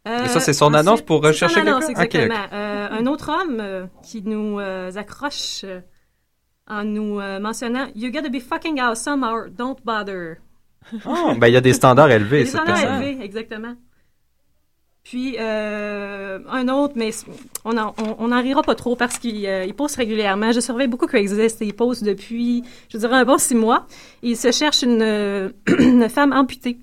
[0.06, 1.80] Et ça, c'est son annonce pour rechercher quelqu'un?
[1.80, 2.36] Exactement.
[2.54, 5.80] Euh, un autre homme euh, qui nous euh, accroche euh,
[6.68, 10.38] en nous euh, mentionnant You gotta be fucking awesome or don't bother.
[11.06, 12.46] Oh, ben, il y a des standards élevés.
[12.46, 13.04] Cette standards personne.
[13.04, 13.76] élevés, exactement.
[15.04, 17.12] Puis euh, un autre, mais
[17.66, 20.52] on en, on, on en rira pas trop parce qu'il euh, il poste régulièrement.
[20.52, 23.88] Je surveille beaucoup Craigslist et il poste depuis, je dirais, un bon six mois.
[24.22, 26.78] Il se cherche une, euh, une femme amputée.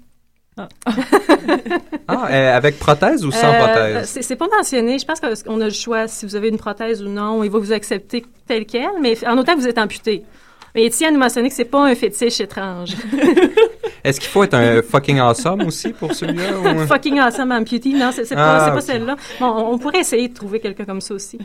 [2.09, 4.19] Ah, euh, avec prothèse ou sans Euh, prothèse?
[4.23, 4.99] c'est- pas mentionné.
[4.99, 7.43] Je pense qu'on a le choix si vous avez une prothèse ou non.
[7.45, 10.23] Il va vous accepter tel quel, mais en autant que vous êtes amputé.
[10.75, 12.91] Mais à nous mentionner que c'est pas un fétiche étrange.
[14.05, 16.75] Est-ce qu'il faut être un fucking awesome aussi pour celui-là?
[16.75, 17.95] ou- Fucking awesome amputee.
[17.95, 18.83] Non, c'est Ah, pas, ok.
[18.83, 19.17] celle-là.
[19.41, 21.39] Bon, on, on pourrait essayer de trouver quelqu'un comme ça aussi.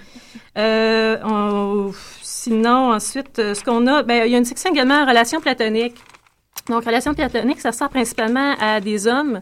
[0.57, 5.41] Euh, on- sinon, ensuite, ce qu'on a, ben, il y a une section également relations
[5.41, 5.95] platoniques.
[6.69, 9.41] Donc, relations platoniques, ça sert principalement à des hommes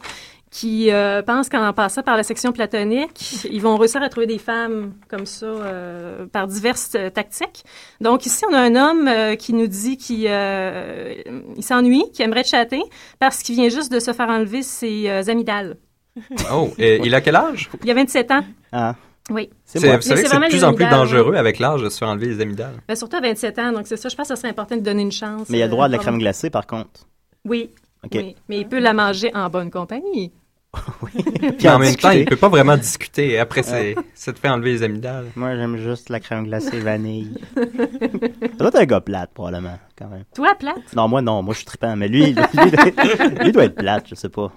[0.50, 4.38] qui euh, pensent qu'en passant par la section platonique, ils vont réussir à trouver des
[4.38, 7.64] femmes comme ça euh, par diverses euh, tactiques.
[8.02, 11.14] Donc ici, on a un homme euh, qui nous dit qu'il euh,
[11.56, 12.82] il s'ennuie, qu'il aimerait chatter
[13.18, 15.78] parce qu'il vient juste de se faire enlever ses euh, amygdales.
[16.52, 17.70] Oh, et il a quel âge?
[17.86, 18.44] Il a 27 ans.
[18.74, 18.96] Ah,
[19.30, 19.50] Oui.
[19.64, 21.38] c'est c'est que c'est de vraiment plus en plus dangereux ouais.
[21.38, 22.76] avec l'âge de se faire enlever les amygdales.
[22.90, 24.10] Ben, surtout à 27 ans, donc c'est ça.
[24.10, 25.48] Je pense que ça serait important de donner une chance.
[25.48, 27.08] Mais il y a le droit à de la crème glacée, par contre.
[27.46, 27.72] Oui.
[28.14, 28.36] Oui.
[28.50, 30.32] Mais il peut la manger en bonne compagnie.
[31.58, 33.38] Puis en en même temps, il peut pas vraiment discuter.
[33.38, 35.28] Après, c'est ça te fait enlever les amygdales.
[35.36, 37.38] Moi, j'aime juste la crème glacée vanille.
[37.56, 40.24] Ça doit être un gars plate, probablement, quand même.
[40.34, 40.96] Toi, plate?
[40.96, 41.44] Non, moi, non.
[41.44, 41.96] Moi, je suis trippant.
[41.98, 44.52] Mais lui, lui, lui, doit- lui doit être plate, je sais pas.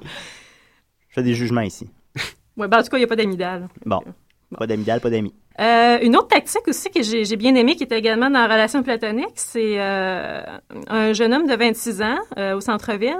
[1.08, 1.90] Je fais des jugements ici.
[2.56, 3.68] Oui, ben, en tout cas, il n'y a pas d'amygdale.
[3.84, 4.00] Bon.
[4.58, 5.34] Pas d'amygdale, pas d'amis.
[5.60, 8.46] Euh, une autre tactique aussi que j'ai j'ai bien aimée, qui était également dans la
[8.46, 10.42] relation platonique, c'est euh,
[10.88, 13.16] un jeune homme de 26 ans euh, au centre-ville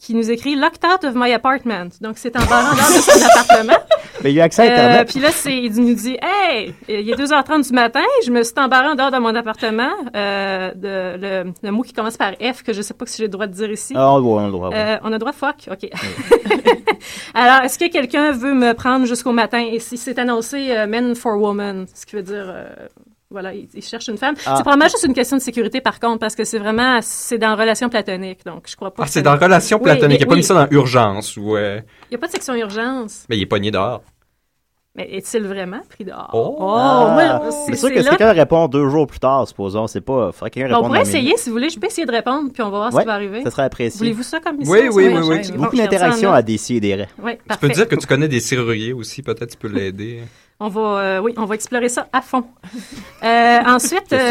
[0.00, 1.90] qui nous écrit «Locked out of my apartment».
[2.00, 3.78] Donc, c'est en barrant de son appartement.
[4.22, 5.08] Mais il y a accès à Euh, Internet.
[5.08, 8.54] puis là, c'est, il nous dit Hey, il est 2h30 du matin, je me suis
[8.56, 9.90] embarré en dehors de mon appartement.
[10.14, 13.24] Euh, de, le, le mot qui commence par F, que je sais pas si j'ai
[13.24, 13.92] le droit de dire ici.
[13.96, 14.68] Ah, on le droit, on le droit.
[14.68, 14.74] oui.
[14.78, 15.68] Euh, on a le droit fuck?
[15.70, 15.88] OK.
[17.34, 19.58] Alors, est-ce que quelqu'un veut me prendre jusqu'au matin?
[19.70, 22.64] Et si c'est annoncé euh, Men for Women, ce qui veut dire euh,
[23.34, 24.34] voilà, il, il cherche une femme.
[24.46, 24.54] Ah.
[24.56, 27.54] C'est probablement juste une question de sécurité, par contre, parce que c'est vraiment, c'est dans
[27.56, 29.02] relation platonique, donc je crois pas.
[29.04, 30.20] Ah, c'est dans relation Oui, platonique.
[30.20, 30.38] Il mais- a pas oui.
[30.38, 31.56] mis ça dans urgence ou.
[31.56, 31.80] euh,
[32.10, 33.26] Il n'y a pas de section urgence.
[33.28, 34.02] Mais il est pogné dehors.
[34.96, 36.30] Mais est-il vraiment pris dehors?
[36.32, 36.54] Oh.
[36.60, 39.88] moi, Ah, c'est c'est sûr que si là- quelqu'un répond deux jours plus tard, supposons,
[39.88, 40.30] c'est pas.
[40.30, 41.68] Faudrait que quelqu'un Bon, on réponde pourrait essayer, si vous voulez.
[41.68, 43.42] Je peux essayer de répondre, puis on va voir ce qui va arriver.
[43.42, 43.98] ça serait apprécié.
[43.98, 44.72] Voulez-vous ça comme mission?
[44.72, 45.50] Oui, oui, oui, oui.
[45.50, 45.92] Bon, Beaucoup note.
[45.92, 47.08] à décider des raies.
[47.20, 50.20] Oui, Tu peux dire que tu connais des serruriers aussi, peut-être tu peux l'aider.
[50.60, 52.44] On va, euh, oui, on va explorer ça à fond.
[53.24, 54.28] Euh, ensuite, euh,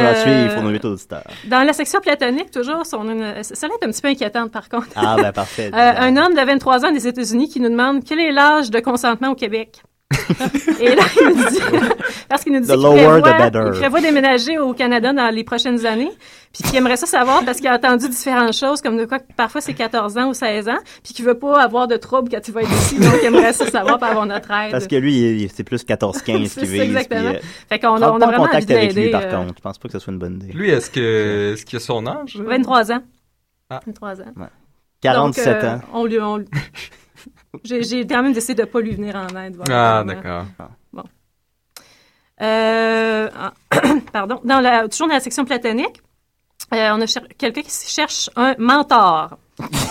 [1.47, 4.89] dans la section platonique, toujours, on une- est un petit peu inquiétante, par contre.
[4.95, 5.71] Ah, ben parfait.
[5.74, 9.30] Un homme de 23 ans des États-Unis qui nous demande quel est l'âge de consentement
[9.30, 9.82] au Québec.
[10.80, 11.59] Et là, il nous dit,
[12.30, 13.70] parce qu'il nous dit The qu'il lower, the prévoit, better.
[13.74, 16.11] il prévoit déménager au Canada dans les prochaines années,
[16.53, 19.61] puis qu'il aimerait ça savoir parce qu'il a entendu différentes choses, comme de quoi parfois
[19.61, 22.53] c'est 14 ans ou 16 ans, puis qu'il veut pas avoir de trouble quand il
[22.53, 24.72] va être ici, donc il aimerait ça savoir pour avoir notre aide.
[24.72, 26.82] Parce que lui, il- c'est plus 14-15 C'est qu'il vise.
[26.82, 27.30] exactement.
[27.30, 27.39] puis, euh,
[27.70, 29.53] Fait qu'on a, on pas a en vraiment contact avec lui, par euh, contre.
[29.57, 30.53] Je pense pas que ce soit une bonne idée.
[30.53, 32.36] Lui, est-ce que est-ce qu'il a son âge?
[32.38, 33.01] 23 ans.
[33.70, 33.80] Ah.
[33.86, 34.26] 23 ans.
[35.01, 35.82] 47 Donc, euh, ans.
[35.93, 36.45] On lui, on lui-
[37.63, 39.55] J'ai j'ai quand même décidé de pas lui venir en aide.
[39.55, 40.45] voilà, Ah, d'accord.
[40.91, 41.03] Bon.
[42.41, 43.53] Euh, ah,
[44.11, 44.39] pardon.
[44.43, 46.01] Dans la, toujours dans la section platonique,
[46.73, 49.37] euh, on a cher- quelqu'un qui cherche un mentor.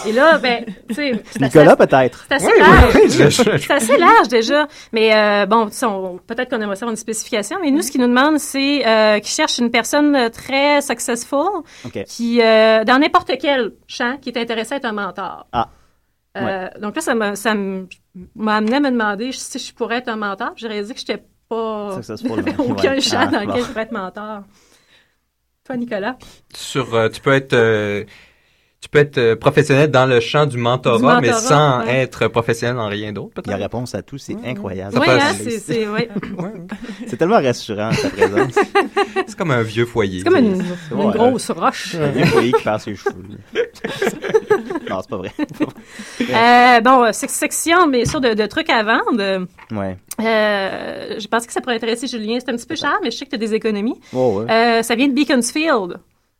[0.06, 2.24] Et là, ben, tu sais, c'est Nicolas, assez- peut-être.
[2.28, 2.94] C'est assez Oui, large.
[2.96, 4.66] oui, je- je- C'est assez large déjà.
[4.92, 7.58] Mais euh, bon, tu sais, on- peut-être qu'on aimerait savoir une spécification.
[7.62, 11.62] Mais nous, ce qu'il nous demande, c'est euh, qu'il cherche une personne très successful,
[12.08, 15.46] qui, euh, dans n'importe quel champ, qui est intéressé à être un mentor.
[15.52, 15.68] Ah.
[16.36, 17.88] Euh, Donc là, ça m'a ça me-
[18.34, 20.52] m'a amené à me demander si je pourrais être un mentor.
[20.56, 22.00] J'ai réalisé que je n'étais pas
[22.58, 23.00] aucun ouais.
[23.00, 23.46] champ Ah, dans bon.
[23.46, 24.42] lequel je pourrais être mentor.
[25.64, 26.16] Toi, Nicolas?
[26.54, 28.04] Sur, euh, tu peux être, euh,
[28.82, 32.00] tu peux être euh, professionnel dans le champ du mentorat, Du mentorat, mais sans ouais.
[32.02, 33.62] être professionnel en rien d'autre, Il y a peut-être.
[33.62, 34.98] réponse à tout, c'est incroyable.
[35.00, 35.22] Oui, passe.
[35.22, 36.08] hein, c'est c'est- ouais.
[37.06, 38.54] C'est tellement rassurant, sa présence.
[39.26, 40.18] C'est comme un vieux foyer.
[40.18, 41.94] C'est comme une, grosse roche.
[41.94, 43.14] Un vieux foyer qui perd ses cheveux.
[44.90, 45.30] non, c'est pas vrai.
[46.20, 49.46] Euh, bon, euh, sec- section, bien sûr, de, de trucs à vendre.
[49.70, 49.96] Ouais.
[50.20, 52.38] Euh, je pense que ça pourrait intéresser Julien.
[52.40, 53.98] C'est un petit peu cher, mais je sais que tu as des économies.
[54.12, 54.50] Oh, ouais.
[54.52, 55.98] Euh, ça vient de Beaconsfield.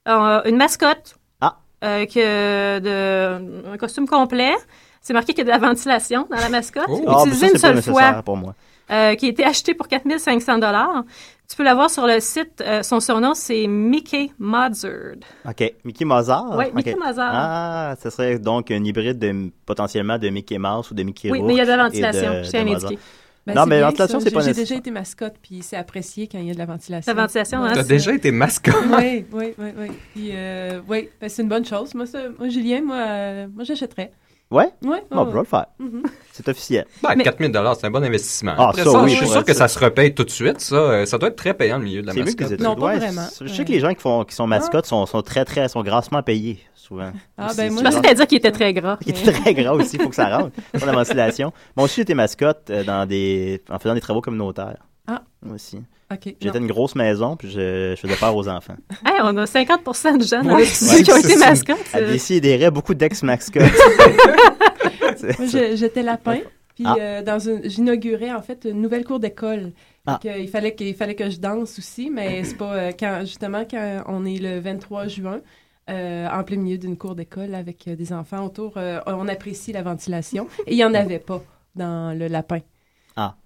[0.09, 1.15] Euh, une mascotte.
[1.83, 4.53] Euh, que de, un costume complet.
[5.01, 6.85] C'est marqué qu'il y a de la ventilation dans la mascotte.
[6.89, 7.03] Oh.
[7.09, 8.23] Ah, Utilisée ça, une seule fois.
[8.23, 8.55] pour moi.
[8.91, 11.03] euh, qui a été acheté pour 4500 dollars.
[11.51, 12.63] Tu peux la voir sur le site.
[12.65, 15.17] euh, son surnom, c'est Mickey Mozart.
[15.49, 15.75] OK.
[15.85, 16.57] Mickey Mozart?
[16.57, 16.67] Oui.
[16.73, 17.33] Mickey Mozart.
[17.35, 21.39] Ah, ce serait donc un hybride de, potentiellement de Mickey Mouse ou de Mickey oui,
[21.39, 22.89] Rourke mais il y a de la ventilation, de- je tiens à.
[23.47, 24.65] Ben, Non, mais bien, ventilation, c'est pas J'ai- J'ai nécessaire.
[24.65, 27.13] déjà été mascotte, puis c'est apprécié quand il y a de la ventilation.
[27.13, 27.75] La ventilation, hein, Ouais.
[27.75, 28.75] T'as déjà été mascotte?
[28.97, 29.87] Oui, oui, oui, oui.
[30.15, 31.93] Puis, euh, oui, ben, c'est une bonne chose.
[31.95, 34.13] Moi, ça- moi Julien, moi, euh, moi j'achèterais.
[34.53, 34.69] Ouais?
[34.83, 35.67] Oui, Bon, je vais le faire.
[35.79, 36.03] Mhm.
[36.33, 36.85] C'est officiel.
[37.03, 38.53] Ben, Mais- 4000 dollars, c'est un bon investissement.
[38.57, 39.67] Ah, Après ça, ça, oui, je suis sûr que ça.
[39.69, 40.61] se repaye tout de suite.
[40.61, 42.51] Ça, Euh, ça doit être très payant le milieu de la C'est mieux que les
[42.51, 42.61] mascotte.
[42.61, 43.27] Non, pas Ouais, vraiment.
[43.41, 45.83] Je sais que les gens qui, font, qui sont mascottes sont, sont très, très, sont
[45.83, 47.13] grassement payés, souvent.
[47.39, 48.99] Ah, Aussi, ben, moi, Je pensais t'allais dire qu'il était très gras.
[49.03, 51.53] qui est très gras aussi, il faut que ça rentre pour la ventilation.
[51.77, 54.77] Moi aussi, j'étais mascotte euh, dans des, en faisant des travaux communautaires.
[55.07, 55.23] Ah.
[55.43, 55.79] Moi aussi.
[56.41, 58.77] J'étais une grosse maison, puis je, je faisais peur aux enfants.
[59.07, 60.53] Hey, on a 50 de Ouais,
[60.97, 61.79] ouais, qui ont été mascottes.
[61.95, 62.13] À euh.
[62.13, 63.63] décider, beaucoup d'ex-mascottes.
[65.39, 66.39] Moi, j'étais lapin.
[66.75, 66.97] Puis Ah.
[66.99, 69.73] euh, dans une, j'inaugurais en fait une nouvelle cour d'école.
[70.07, 70.19] Ah.
[70.25, 74.03] Il fallait qu'il fallait que je danse aussi, mais c'est pas euh, quand justement quand
[74.07, 75.41] on est le 23 juin.
[75.91, 79.73] euh, en plein milieu d'une cour d'école avec euh, des enfants autour, euh, on apprécie
[79.73, 81.43] la ventilation et il n'y en avait pas
[81.75, 82.61] dans le lapin.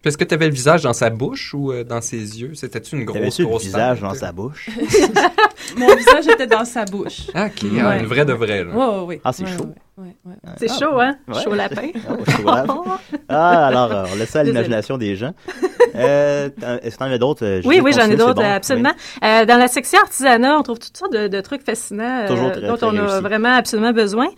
[0.04, 2.54] Est-ce que tu avais le visage dans sa bouche ou euh, dans ses yeux?
[2.54, 4.70] C'était-tu une grosse, T'avais-tu le grosse visage dans sa bouche?
[5.76, 7.22] Mon visage était dans sa bouche.
[7.34, 7.52] Ah, OK.
[7.80, 8.00] ah, Ouais.
[8.00, 8.70] une vraie de vraie, là.
[8.72, 9.20] Ouais, ouais.
[9.24, 9.66] Ah, c'est Ouais, chaud.
[9.98, 10.52] ouais, ouais, ouais.
[10.58, 11.16] C'est chaud, hein?
[11.28, 11.42] Ouais.
[11.42, 11.88] Chaud lapin.
[12.10, 12.68] Oh, brave.
[13.28, 15.32] Ah, alors, euh, on laisse ça à l'imagination des gens.
[15.96, 16.48] Euh,
[16.82, 17.44] Est-ce que t'en as d'autres?
[17.44, 18.44] euh, Oui, oui, j'en ai d'autres, bon.
[18.54, 18.92] absolument.
[19.24, 22.52] Euh, dans la section artisanat, on trouve toutes sortes de, de trucs fascinants euh, Toujours
[22.52, 24.28] très, dont très on a vraiment absolument besoin.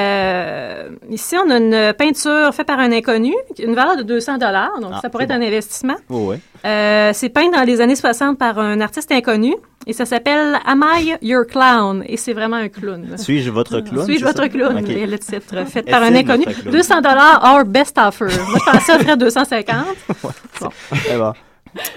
[0.00, 4.78] Euh, ici, on a une peinture faite par un inconnu, une valeur de 200 dollars,
[4.80, 5.96] donc Ah, ça pourrait être un investissement.
[6.08, 6.36] Oui, oui.
[6.64, 9.54] Euh, c'est peint dans les années 60 par un artiste inconnu
[9.86, 12.02] et ça s'appelle Am I Your Clown?
[12.06, 13.16] Et c'est vraiment un clown.
[13.16, 14.04] Suis-je votre clown?
[14.04, 14.78] Suis-je votre clown?
[14.78, 14.88] Ok.
[14.90, 16.44] Et le titre, fait par un inconnu.
[16.46, 16.72] notre clown?
[16.74, 18.24] 200 dollars or best offer.
[18.26, 19.74] Moi, je pensais offrir 250.
[21.10, 21.32] Eh ben,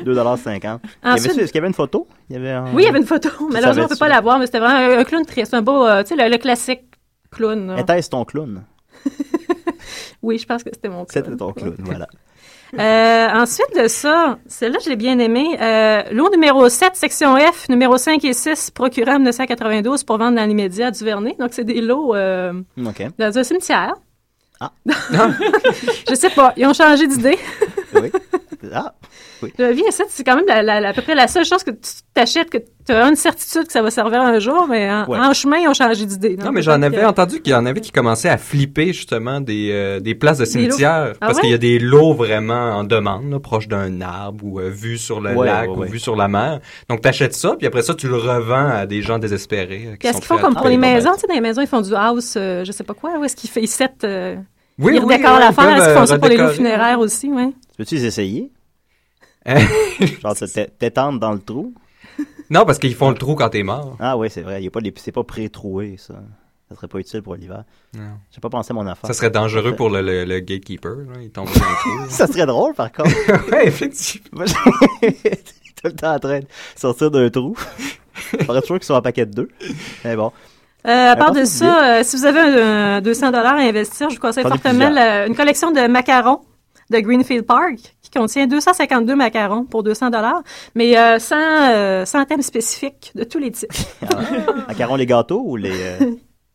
[0.03, 2.07] 2,50 Y Ensuite- Est-ce qu'il y avait une photo?
[2.29, 3.29] Il y avait un- Oui, il y avait une photo.
[3.49, 3.99] Malheureusement, on peut savais-tu?
[3.99, 5.53] pas la voir, mais c'était vraiment un, un clown triste.
[5.53, 6.81] Un beau, euh, tu sais, le, le classique
[7.31, 7.75] clown.
[7.77, 8.63] Était-ce ton clown?
[10.21, 11.23] Oui, je pense que c'était mon clown.
[11.25, 12.07] C'était ton clown, voilà.
[12.77, 15.57] Euh, ensuite de ça, celle-là, je l'ai bien aimée.
[15.59, 20.45] Euh, lot numéro 7, section F, numéro 5 et 6, procureur 1992 pour vendre dans
[20.45, 21.35] l'immédiat à Duvernay.
[21.39, 22.53] Donc, c'est des lots euh,
[23.17, 23.95] dans un cimetière.
[24.59, 24.71] Ah.
[26.09, 27.39] je sais pas, ils ont changé d'idée.
[27.95, 28.11] Oui.
[28.73, 28.93] Ah,
[29.41, 29.53] oui.
[29.57, 31.63] La vie, ça, c'est quand même la- la- la- à peu près la seule chose
[31.63, 34.91] que tu t'achètes, que tu as une certitude que ça va servir un jour, mais
[34.91, 35.17] en, Ouais.
[35.19, 36.35] en chemin, ils ont changé d'idée.
[36.37, 39.69] Non, mais j'en avais entendu qu'il y en avait qui commençaient à flipper justement des,
[39.71, 41.13] euh, des places de cimetières.
[41.15, 41.41] Ah parce ouais?
[41.41, 44.97] qu'il y a des lots vraiment en demande, là, proches d'un arbre ou euh, vue
[44.97, 46.59] sur le Ouais, lac ouais, ou vue sur la mer.
[46.89, 49.85] Donc, t'achètes ça, puis après ça, tu le revends à des gens désespérés.
[49.87, 51.11] euh, qui Qu'est-ce qu'ils font comme pour les maisons?
[51.13, 53.11] Tu sais, dans les maisons, ils font du house, euh, je sais pas quoi.
[53.19, 54.35] Où est-ce qu'ils fait, ils settent, euh,
[54.77, 55.77] Oui, ils oui, redécorent l'affaire.
[55.77, 57.49] Est-ce qu'ils font ça pour les lots funéraires aussi, ouais?
[57.77, 58.51] Peux-tu les essayer?
[60.21, 61.73] Genre, te- te- t'étendre dans le trou?
[62.49, 63.95] Non, parce qu'ils font le trou quand t'es mort.
[63.99, 64.61] Ah oui, c'est vrai.
[64.61, 66.15] Il y a pas les- C'est pas pré-troué, ça.
[66.69, 67.63] Ça serait pas utile pour l'hiver.
[67.95, 68.11] Non.
[68.31, 69.07] J'ai pas pensé à mon affaire.
[69.07, 70.97] Ça serait dangereux pour le, le- le gatekeeper.
[70.97, 71.21] Là.
[71.21, 72.05] Il tombe dans un trou.
[72.09, 73.09] Ça serait drôle, par contre.
[73.51, 74.45] ouais, effectivement.
[74.45, 77.55] Tout le temps en train de sortir d'un trou.
[78.45, 79.49] Faudrait toujours qu'ils soient en paquet de deux.
[80.03, 80.31] Mais bon.
[80.87, 84.09] Euh, à part de ça, euh, si vous avez un, un 200 dollars à investir,
[84.09, 86.41] je vous conseille fortement la- une collection de macarons
[86.89, 90.41] de Greenfield Park qui contient 252 macarons pour 200 dollars,
[90.75, 93.71] mais euh, sans, euh, sans thème spécifique de tous les types.
[94.67, 95.71] Macarons les gâteaux ou les.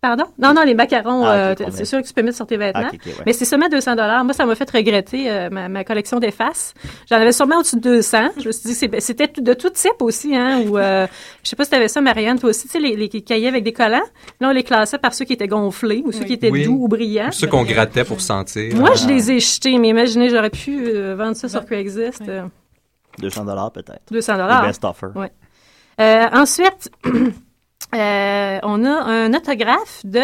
[0.06, 0.24] Pardon?
[0.38, 2.82] Non, non, les macarons, Ah, euh, c'est sûr que tu peux mettre sur tes vêtements.
[2.92, 3.12] Ah, ouais.
[3.24, 4.22] Mais c'est seulement 200 dollars.
[4.22, 6.74] Moi, ça m'a fait regretter euh, ma, ma collection d'effaces.
[7.08, 8.18] J'en avais sûrement au-dessus de 200.
[8.38, 11.06] Je me suis dit, c'est- c'était de tout type aussi, hein, ou euh,
[11.42, 13.48] je sais pas si tu avais ça, Marianne, toi aussi, tu sais, les, les cahiers
[13.48, 14.02] avec des collants.
[14.40, 16.26] Là, on les classait par ceux qui étaient gonflés ou ceux Oui.
[16.26, 16.64] qui étaient Oui.
[16.66, 17.32] doux ou brillants.
[17.32, 18.76] Ceux qu'on grattait pour sentir.
[18.76, 22.20] Moi, je les ai jetés, mais imaginez, j'aurais pu euh, vendre ça sur Craigslist.
[22.20, 22.26] Oui.
[22.28, 22.42] euh,
[23.20, 24.02] 200 dollars peut-être.
[24.10, 24.66] 200 Le dollars.
[24.66, 25.06] best offer.
[25.14, 25.32] Ouais.
[25.98, 26.90] Euh, ensuite,
[27.94, 30.22] euh, on a un autographe de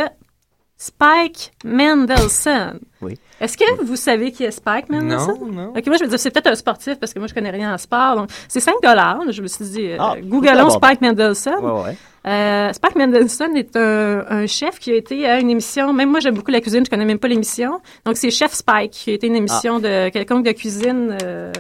[0.77, 2.79] Spike Mendelssohn.
[3.03, 3.19] Oui.
[3.39, 5.39] Est-ce que vous savez qui est Spike Mendelssohn?
[5.41, 5.69] Non, non.
[5.77, 7.75] Ok, moi je me dis c'est peut-être un sportif parce que moi je connais rien
[7.75, 8.17] en sport.
[8.17, 9.21] Donc c'est 5 dollars.
[9.31, 11.63] Je me suis dit euh, Ah, googlons Spike Mendelssohn.
[11.63, 11.97] Ouais, ouais.
[12.27, 15.93] Euh, Spike Mendelssohn est un, un chef qui a été à une émission.
[15.93, 17.81] Même moi j'aime beaucoup la cuisine, je connais même pas l'émission.
[18.07, 21.53] Donc c'est Chef Spike qui a été une émission de quelconque de cuisine euh,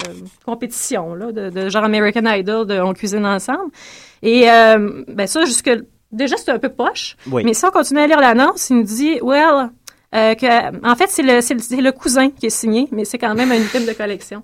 [0.47, 3.71] compétition là, de, de genre American Idol, de on cuisine ensemble.
[4.23, 5.71] Et euh, ben ça jusque
[6.13, 7.17] déjà c'est un peu poche.
[7.31, 7.43] Oui.
[7.45, 9.71] Mais si on continue à lire l'annonce, il nous dit well
[10.15, 13.05] euh, que en fait c'est le, c'est le c'est le cousin qui est signé, mais
[13.05, 14.43] c'est quand même un item de collection.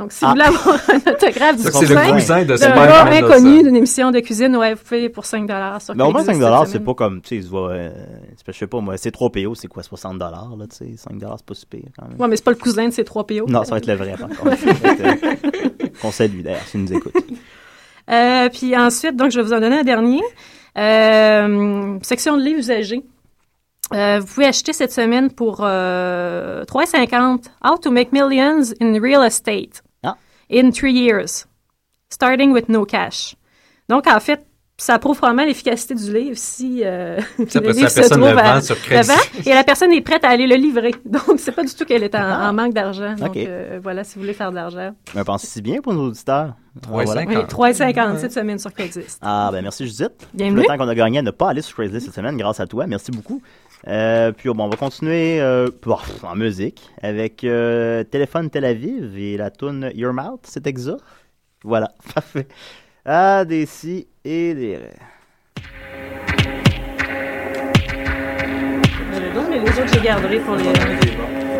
[0.00, 0.28] Donc si Ah.
[0.28, 3.24] vous voulez avoir un autographe du C'est le cousin, cousin de Mendelssohn.
[3.24, 6.22] inconnu d'une émission de cuisine, ouais, vous pouvez pour 5 dollars sur Mais au moins
[6.22, 7.90] Craigslist 5 dollars, cette c'est pas comme, tu sais, il se voit, euh,
[8.46, 11.18] je sais pas, moi, c'est 3 PO, c'est quoi, 60 dollars, là, tu sais, 5
[11.18, 12.20] dollars, c'est pas super, quand même.
[12.20, 13.46] Ouais, mais c'est pas le cousin de ces trois PO.
[13.48, 14.56] Non, ça va être le vrai, par contre.
[14.84, 17.14] Euh, Qu'on salue, d'ailleurs, s'il nous écoute.
[18.08, 20.22] Euh, puis ensuite, donc, je vais vous en donner un dernier.
[20.78, 23.02] Euh, section de livres usagés.
[23.94, 29.24] Euh, vous pouvez acheter cette semaine pour euh, 3,50 How to make millions in real
[29.24, 30.16] estate Ah.
[30.50, 31.46] in three years,
[32.10, 33.34] starting with no cash.
[33.88, 34.44] Donc, en fait,
[34.80, 37.94] ça prouve vraiment l'efficacité du livre si euh, Ça, le après ça, livre la se
[37.96, 39.10] personne trouve le à- vend sur Craigslist.
[39.36, 40.94] le vend et la personne est prête à aller le livrer.
[41.04, 43.14] Donc, c'est pas du tout qu'elle est en, en manque d'argent.
[43.16, 44.92] Donc, euh, voilà, si vous voulez faire de l'argent.
[45.16, 46.54] Mais pensez-y bien pour nos auditeurs.
[46.90, 47.22] Ouais, Voilà.
[47.22, 47.28] cinq.
[47.30, 49.18] Oui, 3,50 cette semaine sur Craigslist.
[49.20, 50.12] Ah, ben merci Judith.
[50.32, 50.60] Bienvenue.
[50.60, 52.66] Le temps qu'on a gagné à ne pas aller sur Craigslist cette semaine, grâce à
[52.68, 52.86] toi.
[52.86, 53.42] Merci beaucoup.
[53.88, 55.68] Euh, puis bon, on va continuer euh,
[56.22, 60.96] en musique avec euh, Téléphone Tel Aviv et la tune Your Mouth, c'est exa.
[61.64, 62.46] Voilà, parfait.
[63.10, 64.92] Ah, des si et des ré.
[69.34, 71.57] Donc, mais les autres, je les garderai pour les.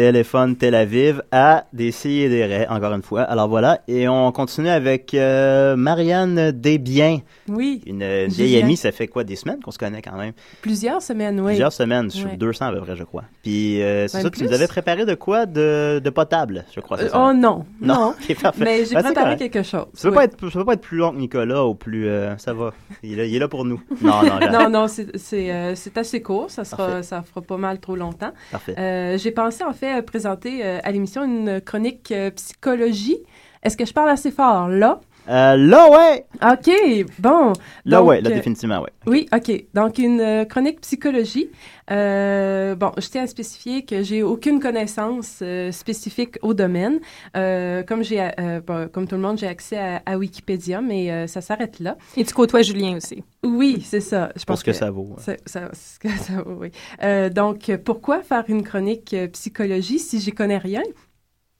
[0.00, 3.20] Téléphone Tel Aviv à des et des raies, encore une fois.
[3.22, 8.92] Alors voilà, et on continue avec euh, Marianne Desbiens, Oui, une, une vieille amie, ça
[8.92, 10.32] fait quoi, des semaines qu'on se connaît quand même?
[10.62, 11.48] plusieurs semaines, oui.
[11.48, 12.36] Plusieurs semaines, sur Ouais.
[12.38, 13.24] 200 à peu près, je crois.
[13.42, 14.54] Puis euh, c'est ça, tu nous plus.
[14.54, 15.44] avais préparé de quoi?
[15.44, 17.20] De, de potable, je crois, Euh, ça?
[17.28, 18.14] oh non, non.
[18.58, 19.84] Mais j'ai Ben, préparé quelque chose.
[19.92, 20.14] Ça oui.
[20.14, 22.08] ça peut pas être plus long que Nicolas ou plus...
[22.08, 22.72] euh, ça va.
[23.02, 23.82] Il est, là, il est là pour nous.
[24.00, 26.50] Non, non, Non, non, c'est euh, assez court.
[26.50, 27.02] Ça sera, Parfait.
[27.02, 28.32] ça fera pas mal trop longtemps.
[28.50, 28.74] Parfait.
[28.78, 33.18] Euh, J'ai pensé en fait euh, présenter euh, à l'émission une chronique euh, psychologie.
[33.62, 35.00] Est-ce que je parle assez fort là?
[35.28, 36.24] Euh, là, ouais!
[36.42, 37.52] OK, bon.
[37.84, 38.90] Là, Donc, ouais, là, euh, définitivement, ouais.
[39.06, 39.64] Oui, OK.
[39.74, 41.50] Donc, une euh, chronique psychologie.
[41.90, 47.00] Euh, bon, je tiens à spécifier que j'ai aucune connaissance euh, spécifique au domaine.
[47.36, 51.10] Euh, comme j'ai, euh, bon, comme tout le monde, j'ai accès à, à Wikipédia, mais
[51.10, 51.96] euh, ça s'arrête là.
[52.16, 53.22] Et tu côtoies Julien aussi.
[53.44, 54.30] Oui, c'est ça.
[54.36, 55.16] Je pense que ça vaut.
[55.18, 56.70] ça, ça, ce que ça vaut, oui.
[57.02, 60.82] Euh, donc, pourquoi faire une chronique psychologie si j'y connais rien?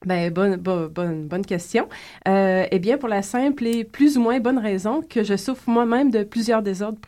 [0.07, 1.87] Ben, bonne, bonne, bonne, question.
[2.27, 5.69] Euh, eh bien, pour la simple et plus ou moins bonne raison que je souffre
[5.69, 6.99] moi-même de plusieurs désordres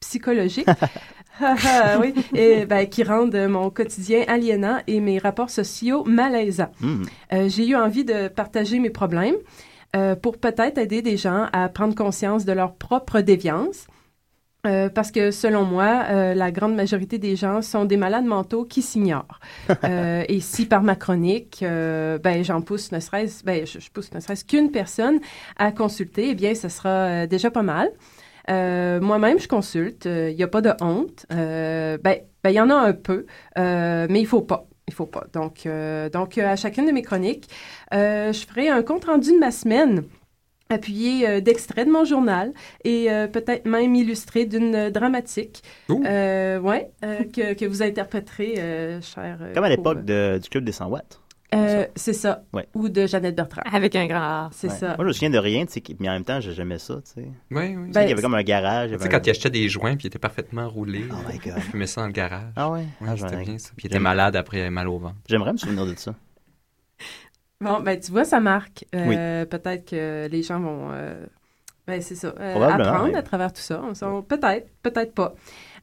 [0.00, 0.66] psychologiques.
[1.42, 6.70] Ah, ah, oui, et, ben, qui rendent mon quotidien aliénant et mes rapports sociaux malaisants.
[6.80, 7.04] Hmm.
[7.32, 9.36] Euh, j'ai eu envie de partager mes problèmes
[9.96, 13.86] euh, pour peut-être aider des gens à prendre conscience de leur propre déviance.
[14.66, 18.64] Euh, parce que selon moi, euh, la grande majorité des gens sont des malades mentaux
[18.64, 19.40] qui s'ignorent.
[19.84, 24.12] Euh, et si par ma chronique, ben j'en pousse ne serait-ce, ben je, je pousse
[24.12, 25.20] ne serait-ce qu'une personne
[25.56, 27.90] à consulter, eh bien, ce sera déjà pas mal.
[28.48, 30.04] Moi-même, je consulte.
[30.04, 31.24] Il n'y a pas de honte.
[31.30, 34.66] Ben, ben, il y en a un peu, mais il faut pas.
[34.86, 35.24] Il faut pas.
[35.32, 35.66] Donc,
[36.12, 37.48] donc à chacune de mes chroniques,
[37.92, 40.04] je ferai un compte rendu de ma semaine
[40.70, 42.52] appuyé euh, d'extraits de mon journal
[42.84, 48.54] et euh, peut-être même illustré d'une euh, dramatique euh, ouais, euh, que, que vous interpréterez,
[48.58, 49.38] euh, cher.
[49.40, 51.20] euh, Comme à l'époque pour- de- du Club des 100 watts.
[51.52, 52.44] Euh, c'est ça.
[52.52, 52.68] Ouais.
[52.74, 53.62] Ou de Jeannette Bertrand.
[53.72, 54.50] Avec un grand A.
[54.52, 54.74] C'est Ouais.
[54.76, 54.86] ça.
[54.90, 56.78] Moi, je me souviens de rien, tu sais, qui- mais en même temps, j'ai jamais
[56.78, 57.26] ça, tu sais.
[57.50, 57.90] Oui, oui.
[57.92, 58.92] Ben, il y avait comme un garage.
[58.92, 61.38] tu sais, quand un- il achetait des joints puis il était parfaitement roulé, Oh my
[61.38, 61.54] God.
[61.56, 62.52] il fumait ça dans le garage.
[62.54, 62.84] Ah ouais?
[63.00, 63.70] Ouais, Ah, c'était bien ça.
[63.76, 65.16] Puis il était J'aime- malade après, il avait mal au ventre.
[65.28, 66.14] J'aimerais me souvenir de ça.
[67.62, 68.86] Bon, ben tu vois, ça marque.
[68.94, 70.88] Euh, Peut-être que les gens vont.
[70.92, 71.26] euh,
[71.86, 72.32] ben c'est ça.
[72.40, 73.82] euh, apprendre à travers tout ça.
[74.28, 75.34] Peut-être, peut-être pas.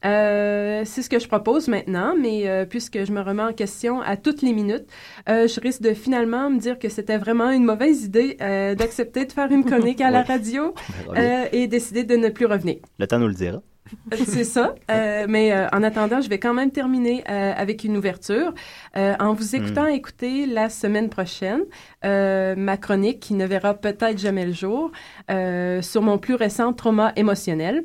[0.04, 4.42] C'est ce que je propose maintenant, mais puisque je me remets en question à toutes
[4.42, 4.86] les minutes,
[5.28, 8.36] je risque de finalement me dire que c'était vraiment une mauvaise idée
[8.78, 10.28] d'accepter de faire une chronique à la Oui.
[10.28, 10.74] radio
[11.16, 12.78] euh, et décider de ne plus revenir.
[13.00, 13.62] Le temps nous le dira.
[14.26, 14.76] C'est ça.
[14.92, 18.54] Euh, mais euh, en attendant, je vais quand même terminer euh, avec une ouverture.
[18.96, 21.64] En vous écoutant écouter la semaine prochaine
[22.04, 24.92] ma chronique qui ne verra peut-être jamais le jour
[25.30, 27.84] sur mon plus récent trauma émotionnel.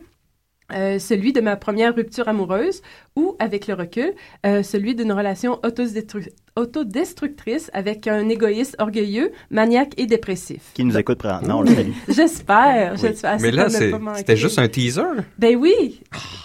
[0.70, 2.82] Celui de ma première rupture amoureuse
[3.16, 4.12] ou, avec le recul,
[4.46, 10.60] euh, celui d'une relation autodestru- autodestructrice avec un égoïste orgueilleux, maniaque et dépressif.
[10.74, 11.90] Qui nous écoute présentement, on le salue.
[12.08, 12.92] J'espère.
[12.94, 12.98] Oui.
[13.00, 13.36] j'espère.
[13.40, 15.02] Mais là, pas c'était juste un teaser.
[15.38, 16.00] Ben oui.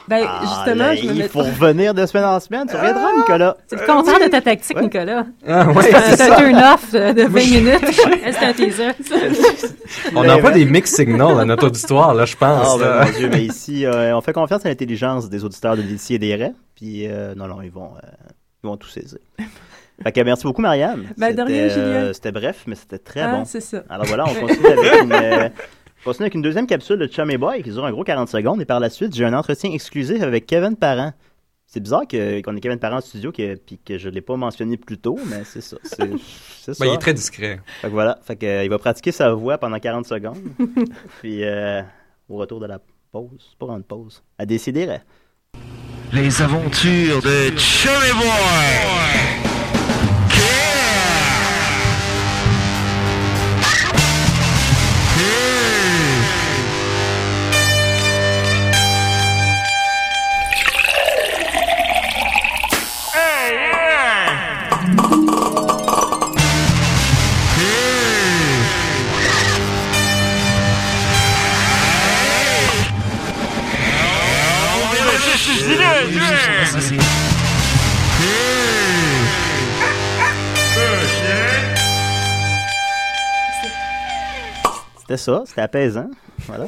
[0.08, 2.66] Ben Ah, justement, là, je me il faut revenir de semaine en semaine.
[2.70, 3.58] Tu reviendras, Nicolas.
[3.68, 4.84] C'est le contraire de ta tactique, Ouais.
[4.84, 5.26] Nicolas.
[5.48, 8.02] Ah ouais, C'est c'est un turn-off de 20 minutes.
[8.32, 8.92] C'est un teaser.
[10.16, 12.68] On n'envoie des mix signals à notre auditoire, là, je pense.
[12.76, 13.06] Ah, ben, là.
[13.06, 16.20] mon Dieu, mais ici, euh, on fait confiance à l'intelligence des auditeurs de d'ici et
[16.20, 16.54] des raies.
[16.76, 18.08] Puis, euh, non, non, ils vont, euh,
[18.64, 19.20] ils vont tout saisir.
[20.04, 21.08] Fait que merci beaucoup, Marianne.
[21.18, 22.14] Ben, de rien, C'était, Julien.
[22.14, 23.46] C'était bref, mais c'était très Ah, bon.
[23.46, 23.84] c'est ça.
[23.90, 25.50] Alors voilà, on continue avec une, euh,
[26.02, 28.62] on continue avec une deuxième capsule de Chummy Boy qui dure un gros 40 secondes.
[28.62, 31.14] Et par la suite, j'ai un entretien exclusif avec Kevin Parent.
[31.66, 34.22] C'est bizarre que- qu'on ait Kevin Parent en studio que, puis que je ne l'ai
[34.22, 35.78] pas mentionné plus tôt, mais c'est ça.
[35.84, 35.98] C'est,
[36.62, 36.86] c'est ça.
[36.86, 37.60] Ben, il est très discret.
[37.82, 38.20] Fait que voilà.
[38.22, 40.38] Fait que, euh, il va pratiquer sa voix pendant 40 secondes.
[41.22, 41.82] puis euh,
[42.30, 42.80] au retour de la
[43.12, 44.88] pause, pas une pause, à décider.
[46.14, 49.47] Les aventures de Chummy Boy.
[85.00, 86.10] C'était ça, c'était apaisant.
[86.40, 86.66] Voilà.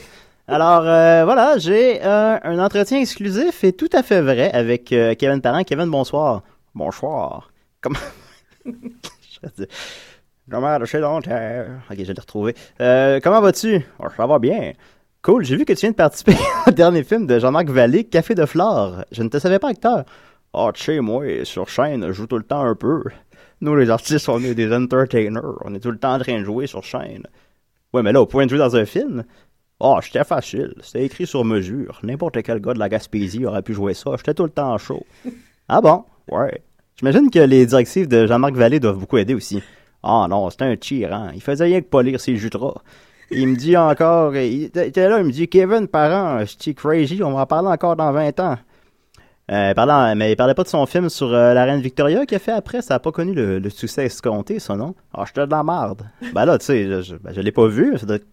[0.47, 5.13] Alors euh, voilà, j'ai euh, un entretien exclusif et tout à fait vrai avec euh,
[5.13, 5.63] Kevin Parent.
[5.63, 6.41] Kevin, bonsoir.
[6.73, 7.51] Bonsoir.
[7.81, 7.99] Comment
[10.49, 11.03] Comment de chez.
[11.03, 12.55] Ok, je vais le retrouver.
[13.21, 13.85] Comment vas-tu?
[13.99, 14.73] Oh, Ça va bien.
[15.21, 16.35] Cool, j'ai vu que tu viens de participer
[16.67, 19.03] au dernier film de Jean-Marc Vallée, Café de Flore.
[19.11, 20.05] Je ne te savais pas acteur.
[20.53, 23.03] Ah, tu sais, moi, sur chaîne, je joue tout le temps un peu.
[23.59, 25.57] Nous, les artistes, on est des entertainers.
[25.65, 27.27] On est tout le temps en train de jouer sur chaîne.
[27.93, 29.25] Ouais, mais là, au point de jouer dans un film,
[29.81, 30.73] ah, c'était facile.
[30.81, 31.99] C'était écrit sur mesure.
[32.03, 34.11] N'importe quel gars de la Gaspésie aurait pu jouer ça.
[34.15, 35.05] J'étais tout le temps chaud.
[35.71, 36.03] Ah bon?
[36.31, 36.63] Ouais.
[36.97, 39.61] J'imagine que les directives de Jean-Marc Vallée doivent beaucoup aider aussi.
[40.01, 41.29] Ah non, c'était un tyran.
[41.35, 42.81] Il faisait rien que polir ses jutras.
[43.31, 47.31] Il me dit encore, il était là, il me dit, Kevin Parent, je crazy, on
[47.31, 48.57] va en parler encore dans 20 ans.
[49.51, 52.35] Euh, parlant, mais il parlait pas de son film sur euh, la reine Victoria qu'il
[52.35, 52.83] a fait après.
[52.83, 54.93] Ça a pas connu le, succès escompté, ça, non?
[55.13, 56.03] Ah, j'étais de la merde.
[56.33, 58.27] ben là, tu sais, je, ben, je l'ai pas vu, ça doit être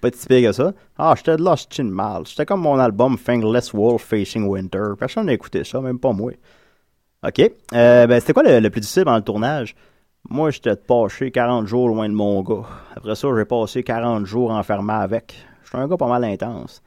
[0.00, 0.72] pas si pire que ça.
[0.96, 2.26] Ah, j'étais de là, j'étais une merde.
[2.26, 4.94] C'était comme mon album Fangless Wolf Facing Winter.
[4.98, 6.32] Personne n'a écouté ça, même pas moi.
[7.26, 7.40] OK.
[7.74, 9.74] Euh, ben, c'était quoi le, le plus difficile dans le tournage?
[10.28, 12.64] Moi, j'étais passé 40 jours loin de mon gars.
[12.96, 15.34] Après ça, j'ai passé 40 jours enfermé avec.
[15.64, 16.82] J'étais un gars pas mal intense.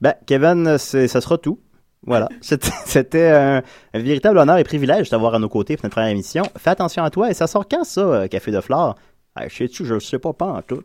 [0.00, 1.60] Ben, Kevin, ça sera tout.
[2.04, 2.28] Voilà.
[2.40, 3.62] C'était un,
[3.94, 6.42] un véritable honneur et privilège de t'avoir à nos côtés pour notre première émission.
[6.58, 7.30] Fais attention à toi.
[7.30, 8.96] Et ça sort quand, ça, euh, Café de Flore?
[9.40, 10.82] Je sais-tu, je le sais pas, pas en tout.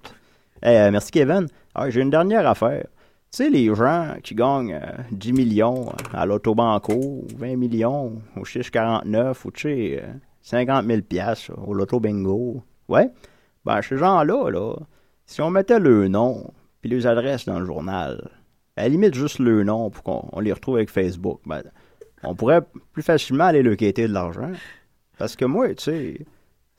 [0.63, 1.47] Eh, euh, merci, Kevin.
[1.75, 2.85] Ah, j'ai une dernière affaire.
[3.31, 8.45] Tu sais, les gens qui gagnent euh, 10 millions à l'autobanco, ou 20 millions au
[8.45, 10.07] chiche 49, ou tu sais, euh,
[10.47, 12.63] 50 000 piastres au loto bingo.
[12.87, 13.11] Ouais.
[13.65, 14.75] Ben, ces gens-là, là,
[15.25, 18.29] si on mettait le nom puis les adresses dans le journal,
[18.77, 21.63] à la limite juste le nom pour qu'on on les retrouve avec Facebook, ben,
[22.23, 22.61] on pourrait
[22.93, 24.51] plus facilement aller le quêter de l'argent.
[25.17, 26.25] Parce que moi, tu sais,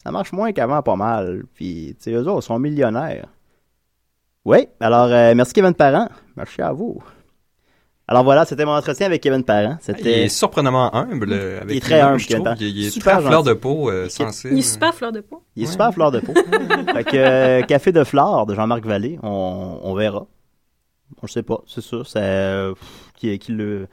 [0.02, 1.42] ça marche moins qu'avant pas mal.
[1.52, 3.28] Puis, tu sais, eux autres sont millionnaires.
[4.46, 6.08] Oui, alors, euh, merci Kevin Parent.
[6.36, 7.02] Merci à vous.
[8.10, 9.76] Alors voilà, c'était mon entretien avec Kevin Parent.
[9.80, 11.30] Il C'était est surprenamment humble.
[11.30, 12.42] euh, Avec Il est très humble, Kevin.
[12.44, 12.56] Parent.
[12.58, 14.54] Il, il est Super très fleur de peau, euh, sensible.
[14.54, 15.42] Il est super fleur de peau.
[15.56, 16.32] Il est super fleur de peau.
[16.94, 20.26] fait que euh, Café de Flore de Jean-Marc Vallée, on, on verra.
[21.18, 22.06] On ne sait pas, c'est sûr.
[22.06, 23.88] C'est euh, pff, qui, qui le.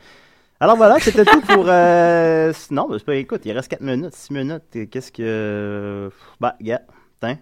[0.61, 1.65] Alors voilà, c'était tout pour.
[1.67, 3.15] Euh, non, mais c'est pas.
[3.15, 4.89] Écoute, il reste 4 minutes, 6 minutes.
[4.89, 6.09] Qu'est-ce que.
[6.39, 6.81] Bah, gars,
[7.21, 7.37] tiens.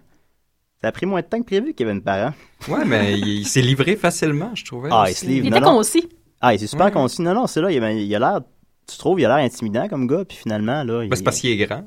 [0.82, 2.32] Ça a pris moins de temps que prévu, Kevin Parent.
[2.68, 4.88] Ouais, mais il, il s'est livré facilement, je trouvais.
[4.92, 5.46] Ah, il se livre.
[5.46, 5.76] Il était non.
[5.76, 6.08] concis.
[6.46, 6.92] Ah, il est super Ouais.
[6.92, 7.22] concis.
[7.22, 7.70] Non, non, c'est là.
[7.70, 8.40] Il, a- il a l'air.
[8.86, 10.98] Tu trouves, il a l'air intimidant comme gars, puis finalement, là.
[10.98, 11.82] Ben, il- c'est parce qu'il est grand.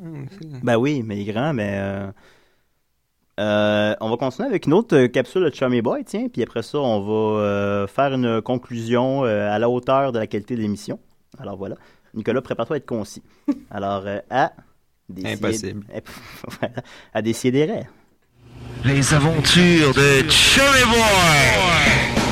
[0.64, 1.76] Ben oui, mais il est grand, mais.
[1.80, 2.08] euh,
[3.40, 6.64] euh, on va continuer avec une autre euh, capsule de Chummy Boy, tiens, puis après
[6.64, 10.62] ça, on va euh, faire une conclusion euh, à la hauteur de la qualité de
[10.62, 11.00] l'émission.
[11.38, 11.76] Alors voilà.
[12.16, 13.22] Nicolas, prépare-toi à être concis.
[13.70, 14.54] Alors, euh, à.
[15.08, 15.86] décider- Impossible.
[16.60, 16.74] voilà,
[17.14, 17.84] à décider.
[18.84, 22.27] Les aventures de Chummy Boy.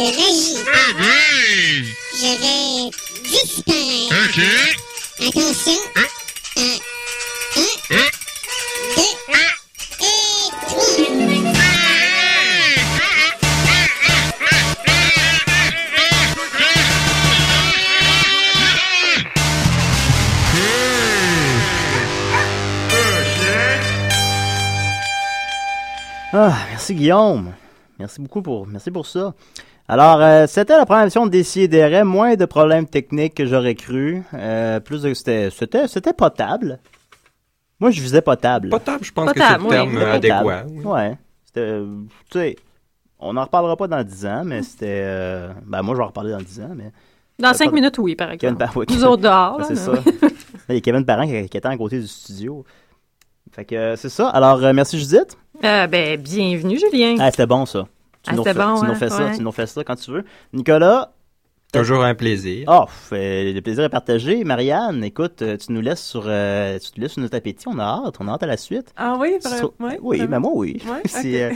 [0.00, 1.94] De magie.
[2.14, 2.90] Je vais
[3.28, 4.78] disparaître.
[5.20, 5.80] Attention.
[5.96, 6.08] Un,
[6.60, 6.76] un,
[7.56, 8.06] deux, et
[9.18, 9.48] trois.
[26.30, 27.54] Ah, merci Guillaume.
[27.98, 29.34] Merci beaucoup pour, merci pour ça.
[29.88, 34.22] Alors, euh, c'était la première émission de Décideret, moins de problèmes techniques que j'aurais cru.
[34.34, 36.78] Euh, plus de, c'était, c'était, c'était potable.
[37.80, 38.68] Moi, je visais potable.
[38.68, 39.94] Potable, je pense Potable, que c'est le oui.
[39.94, 40.10] terme Potable.
[40.50, 40.64] adéquat.
[40.68, 40.84] oui.
[40.84, 41.18] Ouais.
[41.46, 41.86] C'était, euh,
[42.30, 42.56] tu sais,
[43.18, 46.08] on n'en reparlera pas dans 10 ans, mais c'était, euh, ben moi, je vais en
[46.08, 46.92] reparler dans 10 ans, mais.
[47.38, 48.58] Dans Euh, cinq pas- minutes, oui, par Kevin exemple.
[48.58, 49.60] Parent, ouais, Nous Kevin- autres dehors.
[49.68, 49.92] C'est ça.
[50.68, 52.64] Il y a Kevin Parent qui, qui était à côté du studio.
[53.52, 54.28] Fait que c'est ça.
[54.28, 55.38] Alors, merci Judith.
[55.64, 57.16] Euh, ben, bienvenue, Julien.
[57.18, 57.86] Ah, c'était bon ça.
[58.22, 58.94] Tu Ah, nous bon, tu nous hein?
[58.94, 59.36] fais ça, Ouais.
[59.36, 60.24] tu nous fais ça quand tu veux.
[60.52, 61.12] Nicolas,
[61.72, 62.64] Toujours un plaisir.
[62.68, 64.42] oh, le plaisir est partagé.
[64.42, 67.68] Marianne, écoute, euh, tu nous laisses sur, euh, tu te laisses sur notre appétit.
[67.68, 68.92] On a hâte, on a hâte à la suite.
[68.96, 69.72] Ah oui, vraiment?
[69.78, 70.30] Ouais, oui, vraiment?
[70.30, 70.82] mais moi oui.
[70.86, 71.02] Ouais,
[71.50, 71.52] euh,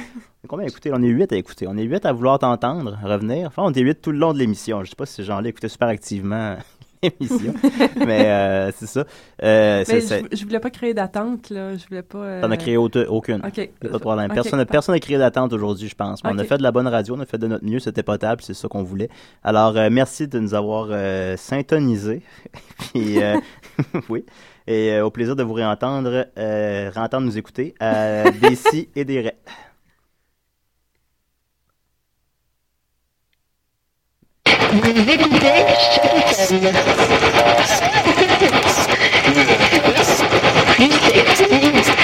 [0.47, 0.91] combien à écouter?
[0.93, 1.67] On est huit à écouter.
[1.67, 3.47] On est huit à vouloir t'entendre, revenir.
[3.49, 4.85] Enfin, on était huit tout le long de l'émission.
[4.85, 6.57] Je sais pas si ces gens-là écoutaient super activement
[7.03, 7.55] l'émission,
[7.97, 9.05] mais euh, c'est ça.
[9.43, 11.77] Euh, Mais je, je voulais pas créer d'attente, là.
[11.77, 12.19] Je voulais pas.
[12.19, 13.41] euh, T'en as créé aucune.
[13.41, 14.31] Pas de problème.
[14.33, 16.23] Personne n'a personne créé d'attente aujourd'hui, je pense.
[16.25, 18.03] Mais On a fait de la bonne radio, on a fait de notre mieux, c'était
[18.03, 19.09] potable, c'est ça qu'on voulait.
[19.43, 20.89] Alors, euh, merci de nous avoir
[21.39, 22.23] syntonisés.
[22.93, 23.19] Puis,
[24.09, 24.25] oui.
[24.69, 29.21] Et au plaisir de vous réentendre, euh, réentendre nous écouter à des si et des
[29.21, 29.33] ré.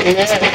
[0.08, 0.47] Yeah.